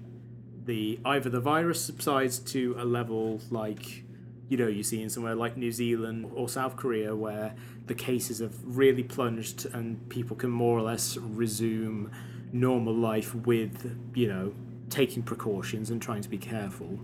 [0.64, 4.04] the either the virus subsides to a level like
[4.48, 7.56] you know you see in somewhere like New Zealand or South Korea where
[7.88, 12.12] the cases have really plunged and people can more or less resume
[12.52, 14.54] normal life with you know
[14.92, 17.00] taking precautions and trying to be careful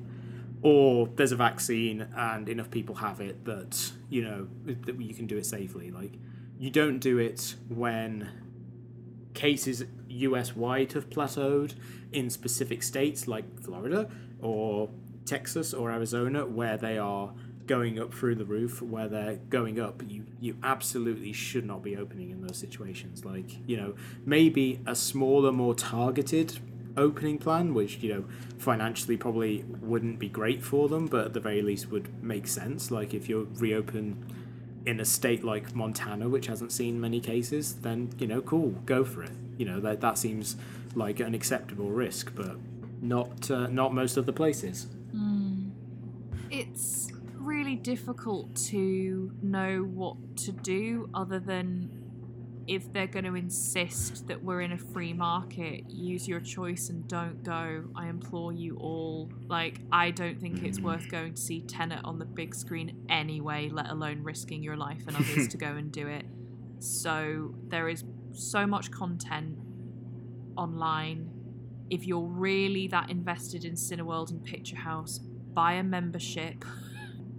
[0.64, 5.28] or there's a vaccine and enough people have it that you know that you can
[5.28, 5.92] do it safely.
[5.92, 6.14] Like
[6.60, 8.30] you don't do it when
[9.34, 11.74] cases US wide have plateaued
[12.12, 14.10] in specific states like Florida
[14.42, 14.90] or
[15.26, 17.34] Texas or Arizona where they are
[17.66, 21.96] going up through the roof where they're going up you you absolutely should not be
[21.96, 23.26] opening in those situations.
[23.26, 23.96] Like you know
[24.26, 26.60] maybe a smaller more targeted
[26.98, 28.26] opening plan which you know
[28.58, 32.92] financially probably wouldn't be great for them but at the very least would make sense.
[32.92, 34.26] Like if you're reopen
[34.86, 39.04] in a state like Montana which hasn't seen many cases then you know cool go
[39.04, 39.32] for it.
[39.58, 40.56] You know that that seems
[40.96, 42.58] like an acceptable risk but
[43.02, 44.88] not uh, not most of the places.
[46.52, 52.01] It's really difficult to know what to do other than
[52.72, 57.06] if they're going to insist that we're in a free market, use your choice and
[57.06, 57.84] don't go.
[57.98, 59.30] I implore you all.
[59.50, 63.68] Like, I don't think it's worth going to see Tenet on the big screen anyway,
[63.68, 66.24] let alone risking your life and others to go and do it.
[66.80, 69.58] So, there is so much content
[70.56, 71.30] online.
[71.90, 76.64] If you're really that invested in Cineworld and Picture House, buy a membership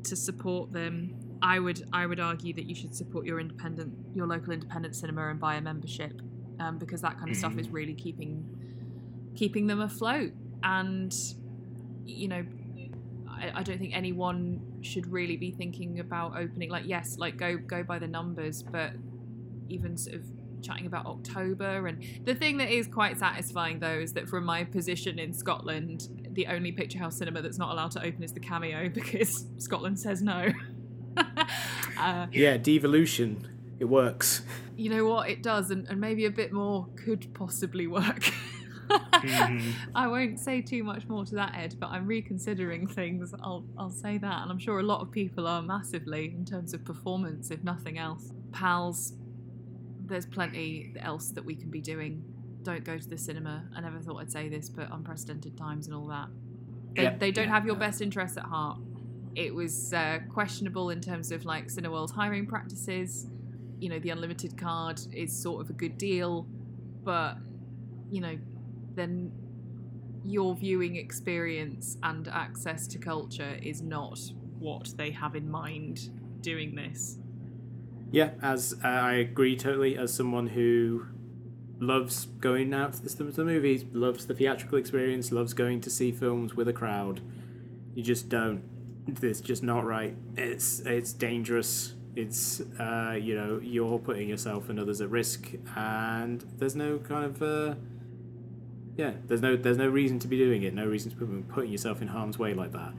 [0.05, 1.15] to support them.
[1.43, 5.29] I would I would argue that you should support your independent your local independent cinema
[5.29, 6.23] and buy a membership
[6.61, 8.47] um, because that kind of stuff is really keeping
[9.35, 10.33] keeping them afloat.
[10.63, 11.13] And
[12.05, 12.45] you know,
[13.29, 17.57] I, I don't think anyone should really be thinking about opening like yes, like go
[17.57, 18.93] go by the numbers, but
[19.69, 20.25] even sort of
[20.63, 21.89] chatting about October.
[21.89, 26.09] And the thing that is quite satisfying though is that from my position in Scotland,
[26.33, 29.99] the only picture house cinema that's not allowed to open is the Cameo because Scotland
[29.99, 30.49] says no.
[31.99, 33.49] Uh, Yeah, devolution.
[33.79, 34.43] It works.
[34.77, 35.29] you know what?
[35.29, 38.31] It does, and, and maybe a bit more could possibly work.
[39.95, 43.33] I won't say too much more to that, Ed, but I'm reconsidering things.
[43.43, 46.75] I'll I'll say that, and I'm sure a lot of people are massively in terms
[46.75, 48.33] of performance, if nothing else.
[48.53, 49.15] Pals,
[50.05, 52.23] there's plenty else that we can be doing.
[52.63, 53.65] Don't go to the cinema.
[53.75, 56.29] I never thought I'd say this, but unprecedented times and all that.
[56.95, 58.79] They, Yeah, they don't yeah, have your best interests at heart.
[59.35, 63.27] It was uh, questionable in terms of like Cineworld's hiring practices.
[63.79, 66.47] You know, the unlimited card is sort of a good deal,
[67.03, 67.37] but
[68.11, 68.39] you know,
[68.95, 69.33] then
[70.25, 74.19] your viewing experience and access to culture is not
[74.59, 76.11] what they have in mind
[76.41, 77.19] doing this.
[78.11, 79.97] Yeah, as uh, I agree totally.
[79.97, 81.07] As someone who
[81.81, 85.91] loves going out to the, to the movies, loves the theatrical experience, loves going to
[85.91, 87.21] see films with a crowd,
[87.95, 88.63] you just don't.
[89.07, 90.17] It's just not right.
[90.37, 91.95] It's it's dangerous.
[92.15, 97.25] It's uh, you know you're putting yourself and others at risk, and there's no kind
[97.25, 97.75] of uh,
[98.97, 99.13] yeah.
[99.27, 100.75] There's no there's no reason to be doing it.
[100.75, 102.93] No reason to be putting yourself in harm's way like that.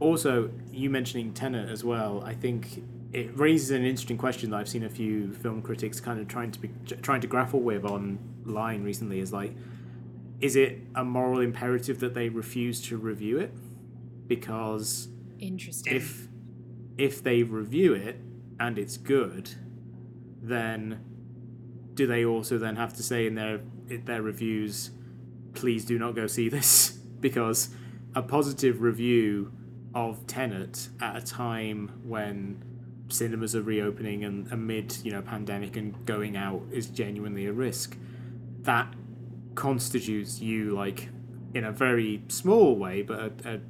[0.00, 2.82] Also, you mentioning Tenet as well, I think
[3.12, 6.50] it raises an interesting question that I've seen a few film critics kind of trying
[6.50, 6.70] to be
[7.02, 9.20] trying to grapple with online recently.
[9.20, 9.54] Is like,
[10.40, 13.54] is it a moral imperative that they refuse to review it?
[14.34, 15.08] Because
[15.38, 15.94] Interesting.
[15.94, 16.28] if
[16.96, 18.16] if they review it
[18.58, 19.50] and it's good,
[20.40, 21.00] then
[21.92, 23.60] do they also then have to say in their
[23.90, 24.90] in their reviews,
[25.52, 26.98] please do not go see this?
[27.22, 27.68] Because
[28.16, 29.52] a positive review
[29.94, 32.64] of Tenet at a time when
[33.08, 37.96] cinemas are reopening and amid you know pandemic and going out is genuinely a risk.
[38.62, 38.92] That
[39.54, 41.10] constitutes you like
[41.54, 43.60] in a very small way, but a, a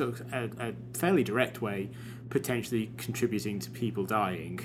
[0.00, 1.90] of a, a fairly direct way,
[2.30, 4.60] potentially contributing to people dying.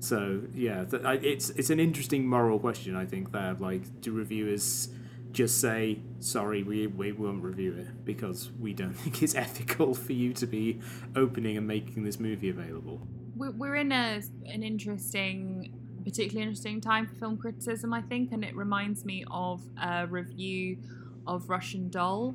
[0.00, 2.94] So yeah, th- I- it's it's an interesting moral question.
[2.96, 4.88] I think there, like, do reviewers
[5.32, 10.12] just say sorry, we we won't review it because we don't think it's ethical for
[10.12, 10.80] you to be
[11.14, 13.06] opening and making this movie available.
[13.36, 15.72] we're, we're in a an interesting
[16.04, 20.78] particularly interesting time for film criticism i think and it reminds me of a review
[21.26, 22.34] of russian doll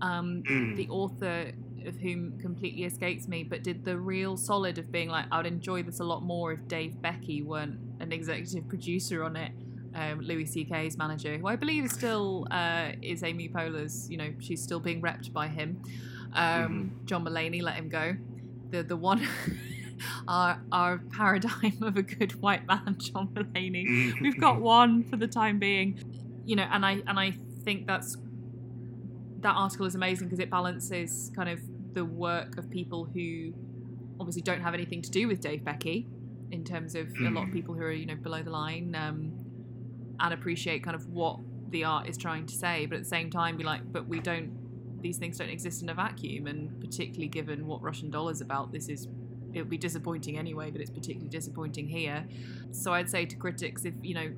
[0.00, 0.76] um, Mm.
[0.76, 1.52] the author
[1.86, 5.46] of whom completely escapes me but did the real solid of being like i would
[5.46, 9.52] enjoy this a lot more if dave becky weren't an executive producer on it
[9.94, 14.08] um, Louis C.K.'s manager, who I believe is still uh, is Amy Poehler's.
[14.10, 15.82] You know, she's still being repped by him.
[16.34, 18.14] Um, John Mulaney let him go.
[18.70, 19.26] The the one
[20.28, 24.12] our our paradigm of a good white man, John Mulaney.
[24.20, 25.98] We've got one for the time being,
[26.44, 28.16] you know, and I and I think that's
[29.40, 31.60] that article is amazing because it balances kind of
[31.94, 33.52] the work of people who
[34.20, 36.06] obviously don't have anything to do with Dave Becky
[36.50, 37.52] in terms of a lot of Mm.
[37.52, 39.32] people who are you know below the line um,
[40.20, 41.38] and appreciate kind of what
[41.70, 44.20] the art is trying to say, but at the same time be like, but we
[44.20, 44.66] don't
[45.00, 48.72] these things don't exist in a vacuum, and particularly given what Russian doll is about,
[48.72, 49.06] this is
[49.54, 52.26] it would be disappointing anyway, but it's particularly disappointing here.
[52.72, 54.30] So I'd say to critics, if you know,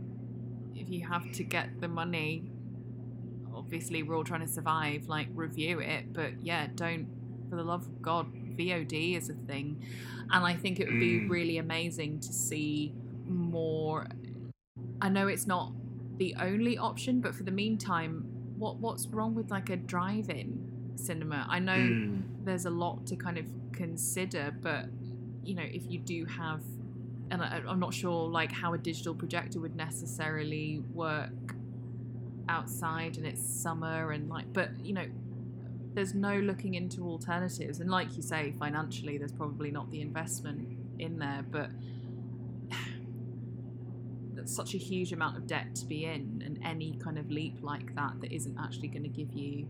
[0.74, 2.51] if you have to get the money,
[3.70, 5.06] obviously we're all trying to survive.
[5.06, 7.06] Like review it, but yeah, don't
[7.48, 8.26] for the love of God,
[8.58, 9.80] VOD is a thing,
[10.32, 11.30] and I think it would be Mm.
[11.30, 12.92] really amazing to see
[13.28, 14.08] more.
[15.00, 15.72] I know it's not
[16.18, 18.24] the only option, but for the meantime,
[18.58, 21.46] what what's wrong with like a drive-in cinema?
[21.48, 22.24] I know Mm.
[22.44, 24.86] there's a lot to kind of consider, but
[25.44, 26.60] you know, if you do have,
[27.30, 31.30] and I, I'm not sure like how a digital projector would necessarily work
[32.51, 35.07] outside and it's summer and like, but you know,
[35.94, 40.68] there's no looking into alternatives, and like you say, financially, there's probably not the investment
[40.98, 41.70] in there, but
[44.34, 47.59] that's such a huge amount of debt to be in, and any kind of leap
[47.62, 49.66] like that that isn't actually going to give you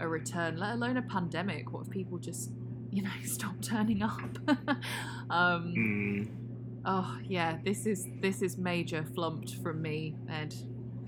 [0.00, 1.72] a return, let alone a pandemic.
[1.72, 2.50] What if people just,
[2.90, 4.20] you know, stop turning up?
[5.30, 6.28] um, Mm.
[6.84, 10.54] oh yeah, this is this is major flumped from me, Ed.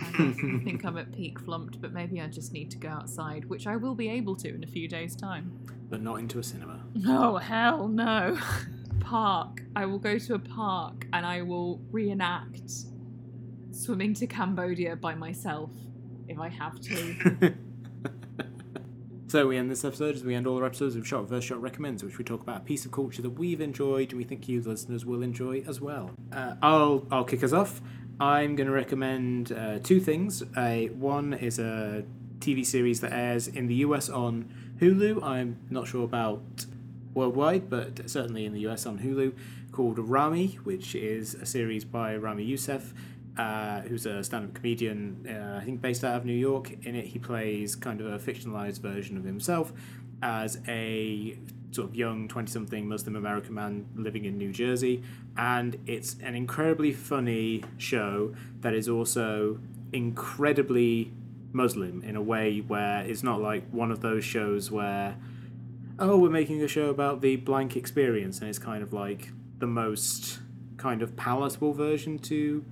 [0.00, 0.32] I
[0.64, 3.76] think I'm at peak flumped, but maybe I just need to go outside, which I
[3.76, 5.58] will be able to in a few days' time.
[5.88, 6.84] But not into a cinema.
[7.06, 8.38] Oh, hell no.
[9.00, 9.62] park.
[9.74, 12.70] I will go to a park and I will reenact
[13.70, 15.70] swimming to Cambodia by myself
[16.28, 17.54] if I have to.
[19.28, 21.42] So we end this episode as we end all our episodes of Shot vs.
[21.44, 24.24] Shot Recommends, which we talk about a piece of culture that we've enjoyed and we
[24.24, 26.12] think you listeners will enjoy as well.
[26.32, 27.80] Uh, I'll I'll kick us off.
[28.18, 30.42] I'm going to recommend uh, two things.
[30.56, 32.04] Uh, one is a
[32.38, 35.22] TV series that airs in the US on Hulu.
[35.22, 36.66] I'm not sure about
[37.12, 39.34] worldwide, but certainly in the US on Hulu,
[39.72, 42.94] called Ramy, which is a series by Ramy Youssef
[43.38, 46.72] uh, who's a stand-up comedian, uh, I think based out of New York.
[46.84, 49.72] In it, he plays kind of a fictionalized version of himself
[50.22, 51.38] as a
[51.76, 55.02] sort of young 20-something Muslim American man living in New Jersey,
[55.36, 59.60] and it's an incredibly funny show that is also
[59.92, 61.12] incredibly
[61.52, 65.16] Muslim in a way where it's not like one of those shows where
[65.98, 69.66] oh we're making a show about the blank experience and it's kind of like the
[69.66, 70.40] most
[70.76, 72.64] kind of palatable version to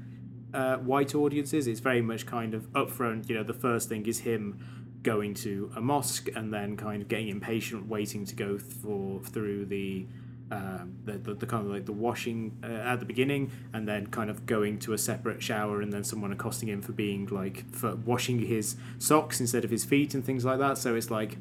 [0.53, 1.67] uh, white audiences.
[1.67, 3.29] It's very much kind of upfront.
[3.29, 7.09] You know, the first thing is him going to a mosque and then kind of
[7.09, 10.07] getting impatient, waiting to go for through the.
[10.51, 14.09] Um, the, the, the, kind of like the washing uh, at the beginning and then
[14.09, 17.69] kind of going to a separate shower and then someone accosting him for being like
[17.75, 21.39] for washing his socks instead of his feet and things like that so it's like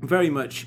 [0.00, 0.66] very much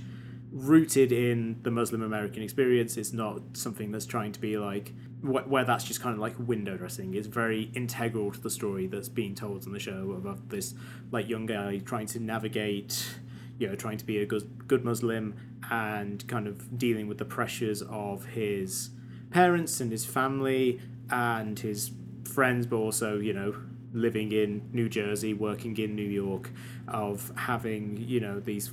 [0.52, 4.94] rooted in the muslim american experience it's not something that's trying to be like
[5.26, 9.10] where that's just kind of like window dressing is very integral to the story that's
[9.10, 10.74] being told in the show about this
[11.12, 13.18] like young guy trying to navigate
[13.58, 15.36] you know trying to be a good good muslim
[15.72, 18.92] and kind of dealing with the pressures of his
[19.32, 21.92] parents and his family and his
[22.32, 23.56] friends but also you know
[23.96, 26.52] living in New Jersey working in New York
[26.88, 28.72] of having you know these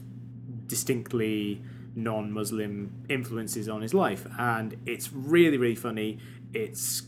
[0.66, 1.62] distinctly
[1.94, 6.18] non-Muslim influences on his life, and it's really really funny.
[6.52, 7.02] It's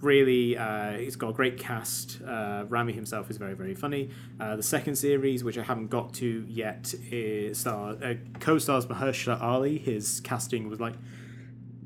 [0.00, 2.20] really uh, it's got a great cast.
[2.22, 4.10] Uh, Ramy himself is very very funny.
[4.38, 9.40] Uh, the second series, which I haven't got to yet, is star uh, co-stars Mahershala
[9.40, 9.78] Ali.
[9.78, 10.94] His casting was like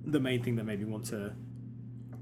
[0.04, 1.32] the main thing that made me want to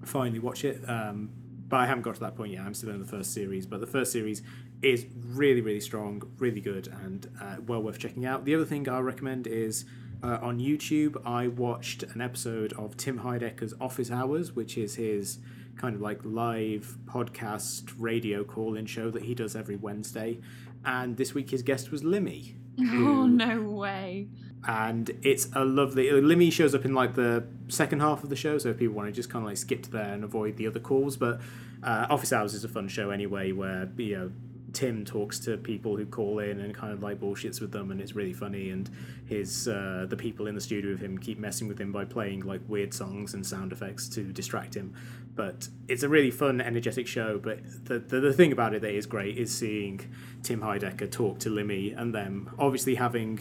[0.04, 0.88] finally watch it.
[0.88, 1.30] Um,
[1.68, 2.62] but I haven't got to that point yet.
[2.62, 4.42] I'm still in the first series, but the first series
[4.82, 8.44] is really really strong, really good, and uh, well worth checking out.
[8.44, 9.84] The other thing I'll recommend is
[10.22, 15.38] uh, on YouTube, I watched an episode of Tim Heidecker's Office Hours, which is his
[15.76, 20.40] kind of like live podcast radio call in show that he does every Wednesday.
[20.84, 22.54] And this week his guest was Limmy.
[22.78, 24.28] Oh, no way.
[24.66, 26.06] And it's a lovely.
[26.06, 29.08] Limmy shows up in like the second half of the show, so if people want
[29.08, 31.16] to just kind of like skip to there and avoid the other calls.
[31.16, 31.40] But
[31.82, 34.32] uh, Office Hours is a fun show anyway, where you know
[34.72, 38.00] Tim talks to people who call in and kind of like bullshits with them, and
[38.00, 38.70] it's really funny.
[38.70, 38.90] And
[39.26, 42.40] his uh, the people in the studio with him keep messing with him by playing
[42.40, 44.94] like weird songs and sound effects to distract him.
[45.34, 47.38] But it's a really fun, energetic show.
[47.38, 50.00] But the the, the thing about it that is great is seeing
[50.42, 53.40] Tim Heidecker talk to Limmy and them obviously having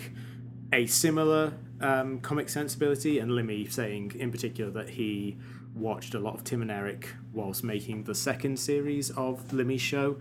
[0.73, 5.37] a similar um, comic sensibility, and Limmy saying in particular that he
[5.75, 10.17] watched a lot of Tim and Eric whilst making the second series of Limmy's show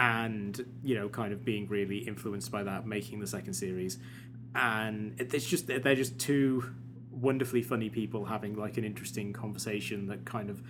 [0.00, 3.98] and you know kind of being really influenced by that making the second series.
[4.54, 6.74] And it's just they're just two
[7.10, 10.62] wonderfully funny people having like an interesting conversation that kind of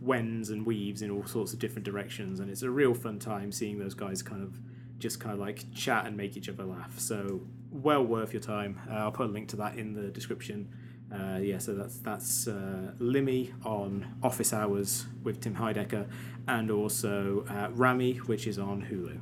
[0.00, 2.40] wends and weaves in all sorts of different directions.
[2.40, 4.58] And it's a real fun time seeing those guys kind of
[4.98, 6.98] just kind of like chat and make each other laugh.
[6.98, 8.80] So well worth your time.
[8.90, 10.74] Uh, i'll put a link to that in the description
[11.12, 16.08] uh, yeah, so that's that's uh, Limmy on Office Hours with Tim Heidecker,
[16.46, 19.18] and also uh, Ramy, which is on Hulu.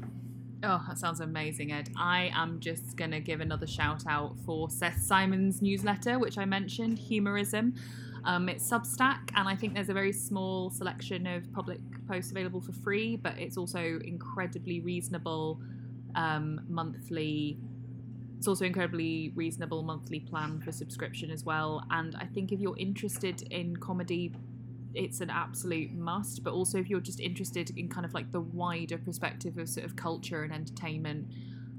[0.64, 1.90] Oh, that sounds amazing, Ed.
[1.96, 6.44] I am just going to give another shout out for Seth Simons' newsletter, which I
[6.44, 7.74] mentioned, Humorism.
[8.24, 12.60] Um, it's Substack, and I think there's a very small selection of public posts available
[12.60, 15.60] for free, but it's also incredibly reasonable
[16.16, 17.58] um, monthly
[18.38, 21.84] it's also incredibly reasonable monthly plan for subscription as well.
[21.90, 24.32] And I think if you're interested in comedy,
[24.94, 26.44] it's an absolute must.
[26.44, 29.84] But also if you're just interested in kind of like the wider perspective of sort
[29.84, 31.26] of culture and entertainment,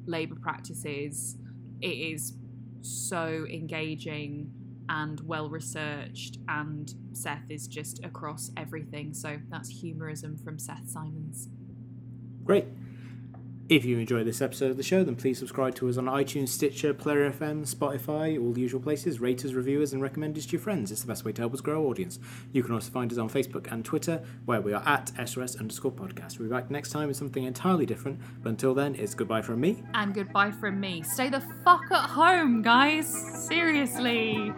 [0.06, 1.38] labour practices,
[1.80, 2.34] it is
[2.82, 4.52] so engaging
[4.90, 9.14] and well researched and Seth is just across everything.
[9.14, 11.48] So that's humorism from Seth Simons.
[12.44, 12.66] Great.
[13.70, 16.48] If you enjoyed this episode of the show, then please subscribe to us on iTunes,
[16.48, 19.22] Stitcher, Player FM, Spotify, all the usual places.
[19.22, 20.92] Rate us, review us, and recommend us to your friends.
[20.92, 22.18] It's the best way to help us grow our audience.
[22.52, 25.92] You can also find us on Facebook and Twitter, where we are at SRS underscore
[25.92, 26.40] podcast.
[26.40, 29.62] We'll be back next time with something entirely different, but until then, it's goodbye from
[29.62, 29.84] me.
[29.94, 31.04] And goodbye from me.
[31.04, 33.08] Stay the fuck at home, guys.
[33.48, 34.52] Seriously.